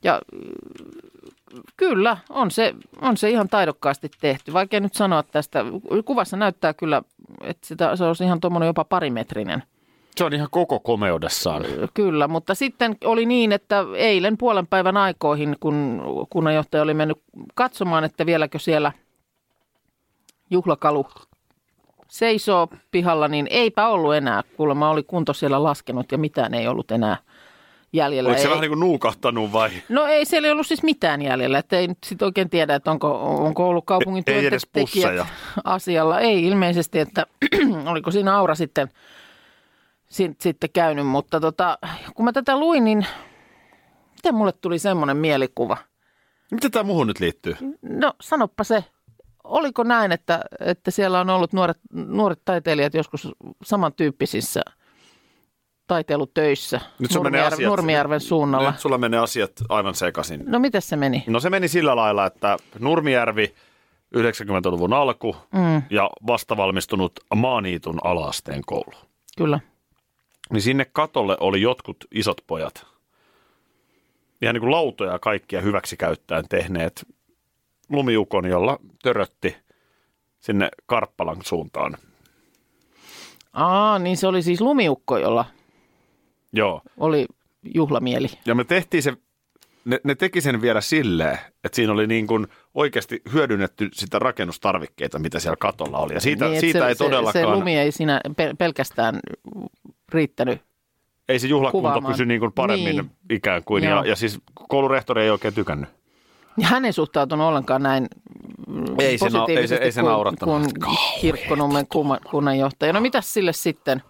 Ja 0.04 0.22
kyllä, 1.78 2.18
on 2.30 2.52
se, 2.52 2.74
on 3.02 3.18
se 3.18 3.30
ihan 3.30 3.48
taidokkaasti 3.48 4.12
tehty. 4.22 4.54
Vaikea 4.54 4.80
nyt 4.80 4.94
sanoa 4.94 5.24
tästä. 5.24 5.66
Kuvassa 6.06 6.38
näyttää 6.38 6.74
kyllä, 6.74 7.02
että 7.44 7.68
sitä, 7.68 7.96
se 7.96 8.04
olisi 8.04 8.24
ihan 8.24 8.40
tuommoinen 8.40 8.68
jopa 8.68 8.84
parimetrinen. 8.84 9.64
Se 10.16 10.24
on 10.24 10.34
ihan 10.34 10.48
koko 10.52 10.80
komeudessaan. 10.80 11.64
Kyllä, 11.94 12.28
mutta 12.28 12.56
sitten 12.56 12.98
oli 13.04 13.26
niin, 13.26 13.52
että 13.52 13.86
eilen 13.96 14.38
puolen 14.38 14.68
päivän 14.68 14.98
aikoihin, 14.98 15.56
kun 15.60 16.02
kunnanjohtaja 16.30 16.84
oli 16.84 16.94
mennyt 16.94 17.22
katsomaan, 17.54 18.04
että 18.04 18.26
vieläkö 18.26 18.60
siellä 18.60 18.92
juhlakalu 20.50 21.08
seisoo 22.08 22.68
pihalla, 22.92 23.28
niin 23.28 23.48
eipä 23.50 23.88
ollut 23.88 24.14
enää. 24.14 24.44
Kuulemma 24.58 24.90
oli 24.90 25.04
kunto 25.04 25.34
siellä 25.34 25.64
laskenut 25.64 26.12
ja 26.12 26.18
mitään 26.18 26.54
ei 26.54 26.68
ollut 26.68 26.92
enää 26.92 27.18
jäljellä. 27.94 28.28
Oliko 28.28 28.42
se 28.42 28.48
ei, 28.48 28.50
vähän 28.50 28.62
niin 28.62 28.72
kuin 28.72 28.80
nuukahtanut 28.80 29.52
vai? 29.52 29.70
No 29.90 30.06
ei, 30.06 30.26
siellä 30.26 30.48
ei 30.48 30.52
ollut 30.52 30.68
siis 30.68 30.84
mitään 30.84 31.22
jäljellä, 31.22 31.58
että 31.58 31.78
ei 31.78 31.88
nyt 31.88 31.98
sit 32.06 32.22
oikein 32.22 32.50
tiedä, 32.50 32.76
että 32.76 32.92
onko, 32.92 33.38
onko 33.46 33.70
ollut 33.70 33.86
kaupungin 33.86 34.24
Ei 34.28 34.42
työntekijät 34.42 35.28
asialla. 35.64 36.20
Ei 36.20 36.46
ilmeisesti, 36.46 37.00
että 37.00 37.26
oliko 37.92 38.12
siinä 38.12 38.38
aura 38.38 38.56
sitten, 38.56 38.90
sit- 40.08 40.42
sitten 40.42 40.70
käynyt, 40.74 41.08
mutta 41.08 41.40
tota, 41.40 41.78
kun 42.16 42.26
mä 42.26 42.32
tätä 42.32 42.60
luin, 42.60 42.84
niin 42.84 43.06
miten 44.16 44.36
mulle 44.36 44.52
tuli 44.52 44.80
semmoinen 44.80 45.18
mielikuva? 45.18 45.78
Miten 46.52 46.72
tämä 46.72 46.84
muuhun 46.84 47.08
nyt 47.08 47.20
liittyy? 47.20 47.56
No 47.82 48.14
sanoppa 48.22 48.64
se, 48.64 48.84
oliko 49.44 49.84
näin, 49.84 50.12
että, 50.12 50.42
että 50.60 50.92
siellä 50.92 51.20
on 51.20 51.30
ollut 51.30 51.54
nuoret, 51.54 51.78
nuoret 51.94 52.40
taiteilijat 52.46 52.94
joskus 52.94 53.28
samantyyppisissä 53.64 54.62
taiteilutöissä 55.94 56.82
Nyt 57.00 57.12
sun 57.12 57.24
menee 57.24 57.42
Nurmijärven, 57.42 57.60
asiat- 57.60 57.70
Nurmijärven 57.70 58.22
suunnalla? 58.22 58.72
Nyt 58.72 58.80
sulla 58.80 58.98
menee 58.98 59.20
asiat 59.20 59.52
aivan 59.70 59.96
sekaisin. 59.96 60.44
No 60.46 60.60
miten 60.60 60.82
se 60.82 60.96
meni? 60.96 61.24
No 61.28 61.40
se 61.40 61.50
meni 61.50 61.68
sillä 61.68 61.96
lailla, 61.96 62.26
että 62.26 62.58
Nurmijärvi 62.80 63.54
90-luvun 64.18 64.94
alku 64.94 65.36
Mm, 65.54 65.82
ja 65.90 66.10
vastavalmistunut 66.28 67.12
Maaniitun 67.36 68.00
alaasteen 68.04 68.62
koulu. 68.66 68.94
kyllä. 69.38 69.60
Niin 70.52 70.62
sinne 70.62 70.86
katolle 70.94 71.38
oli 71.40 71.62
jotkut 71.62 71.98
isot 72.12 72.38
pojat. 72.48 72.86
Ihan 74.42 74.54
niin 74.56 74.62
kuin 74.62 74.72
lautoja 74.72 75.12
ja 75.12 75.20
kaikkia 75.20 75.62
hyväksi 75.62 75.98
käyttäen 75.98 76.46
tehneet 76.50 77.06
lumiukon, 77.90 78.46
jolla 78.46 78.80
törötti 79.04 79.56
sinne 80.40 80.70
Karppalan 80.86 81.38
suuntaan. 81.44 81.98
Aa, 83.54 84.00
niin 84.00 84.18
se 84.18 84.28
oli 84.28 84.42
siis 84.42 84.62
lumiukko, 84.62 85.18
jolla 85.18 85.46
Joo. 86.54 86.82
oli 86.98 87.26
juhlamieli. 87.76 88.28
Ja 88.46 88.56
me 88.56 88.64
tehtiin 88.64 89.04
se, 89.04 89.14
ne, 89.86 90.00
ne 90.04 90.16
teki 90.16 90.42
sen 90.42 90.62
vielä 90.62 90.82
silleen, 90.82 91.38
että 91.64 91.76
siinä 91.76 91.94
oli 91.94 92.08
niin 92.08 92.28
kuin 92.28 92.48
oikeasti 92.74 93.22
hyödynnetty 93.34 93.90
sitä 93.94 94.20
rakennustarvikkeita, 94.20 95.20
mitä 95.20 95.40
siellä 95.40 95.56
katolla 95.60 95.98
oli. 95.98 96.14
Ja 96.14 96.20
siitä, 96.20 96.48
niin, 96.48 96.60
siitä 96.62 96.80
se, 96.80 96.88
ei 96.88 96.96
todellakaan, 96.96 97.34
Se, 97.34 97.40
se 97.40 97.46
lumi 97.46 97.78
ei 97.78 97.92
siinä 97.92 98.22
pel- 98.30 98.56
pelkästään 98.58 99.20
riittänyt. 100.12 100.62
ei 101.30 101.40
se 101.40 101.48
juhlakunta 101.48 101.88
kuvaamaan. 101.90 102.14
pysy 102.14 102.26
niin 102.26 102.40
kuin 102.40 102.52
paremmin 102.54 102.96
Niin. 102.96 103.12
ikään 103.30 103.64
kuin. 103.64 103.84
Joo. 103.84 104.04
Ja, 104.04 104.10
ja 104.10 104.16
siis 104.16 104.40
koulurehtori 104.54 105.24
ei 105.24 105.30
oikein 105.30 105.54
tykännyt. 105.54 105.90
Ja 106.58 106.68
hän 106.68 106.86
ei 106.86 106.94
suhtautunut 106.94 107.48
ollenkaan 107.48 107.84
näin 107.84 108.08
Ei 109.00 109.18
se 109.18 109.30
na- 109.30 109.46
ei 109.50 109.68
se- 109.68 109.76
ei 109.76 109.92
se 109.92 110.02
kuin, 110.44 110.68
kuin 110.84 110.98
kirkkonummen 111.22 111.86
kunnanjohtaja. 112.32 112.94
No 112.94 113.02
mitäs 113.02 113.34
sille 113.34 113.54
sitten? 113.54 114.02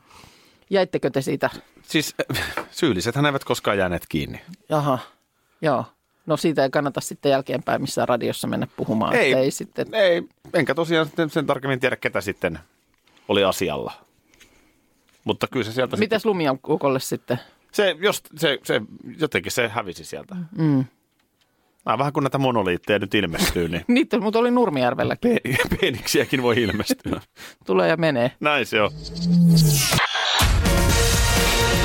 Jäittekö 0.69 1.09
te 1.09 1.21
siitä? 1.21 1.49
Siis 1.87 2.15
syyllisethän 2.71 3.25
eivät 3.25 3.43
koskaan 3.43 3.77
jääneet 3.77 4.05
kiinni. 4.09 4.41
Jaha, 4.69 4.99
joo. 5.61 5.85
No 6.25 6.37
siitä 6.37 6.63
ei 6.63 6.69
kannata 6.69 7.01
sitten 7.01 7.29
jälkeenpäin 7.29 7.81
missään 7.81 8.07
radiossa 8.07 8.47
mennä 8.47 8.67
puhumaan. 8.75 9.15
Ei. 9.15 9.33
ei 9.33 9.51
sitten. 9.51 9.87
Ei, 9.93 10.23
enkä 10.53 10.75
tosiaan 10.75 11.05
sitten 11.07 11.29
sen 11.29 11.45
tarkemmin 11.45 11.79
tiedä, 11.79 11.95
ketä 11.95 12.21
sitten 12.21 12.59
oli 13.27 13.43
asialla. 13.43 13.93
Mutta 15.23 15.47
kyllä 15.47 15.65
se 15.65 15.71
sieltä 15.71 15.97
Mitäs 15.97 16.21
sitten? 16.21 16.29
sitten, 16.99 17.39
Se, 17.71 17.95
jos, 17.99 18.23
se, 18.35 18.59
se, 18.63 18.81
jotenkin 19.17 19.51
se 19.51 19.67
hävisi 19.67 20.03
sieltä. 20.05 20.35
Mm. 20.57 20.85
Nämä 21.85 21.97
vähän 21.97 22.13
kuin 22.13 22.23
näitä 22.23 22.37
monoliitteja 22.37 22.99
nyt 22.99 23.13
ilmestyy, 23.15 23.67
niin 23.69 23.85
Niitä, 23.95 24.19
mutta 24.19 24.39
oli 24.39 24.51
Nurmijärvelläkin. 24.51 25.39
pe- 25.43 25.55
peeniksiäkin 25.81 26.41
voi 26.41 26.61
ilmestyä. 26.63 27.21
Tulee 27.65 27.89
ja 27.89 27.97
menee. 27.97 28.31
Näin 28.39 28.65
se 28.65 28.81
on. 28.81 28.91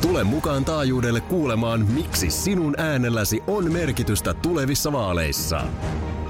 Tule 0.00 0.24
mukaan 0.24 0.64
taajuudelle 0.64 1.20
kuulemaan, 1.20 1.86
miksi 1.86 2.30
sinun 2.30 2.80
äänelläsi 2.80 3.40
on 3.46 3.72
merkitystä 3.72 4.34
tulevissa 4.34 4.92
vaaleissa. 4.92 5.60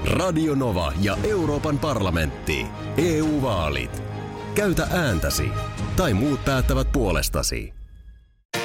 Radio 0.05 0.55
Nova 0.55 0.93
ja 1.01 1.17
Euroopan 1.23 1.79
parlamentti. 1.79 2.65
EU-vaalit. 2.97 4.03
Käytä 4.55 4.87
ääntäsi. 4.91 5.49
Tai 5.95 6.13
muut 6.13 6.45
päättävät 6.45 6.91
puolestasi. 6.91 7.80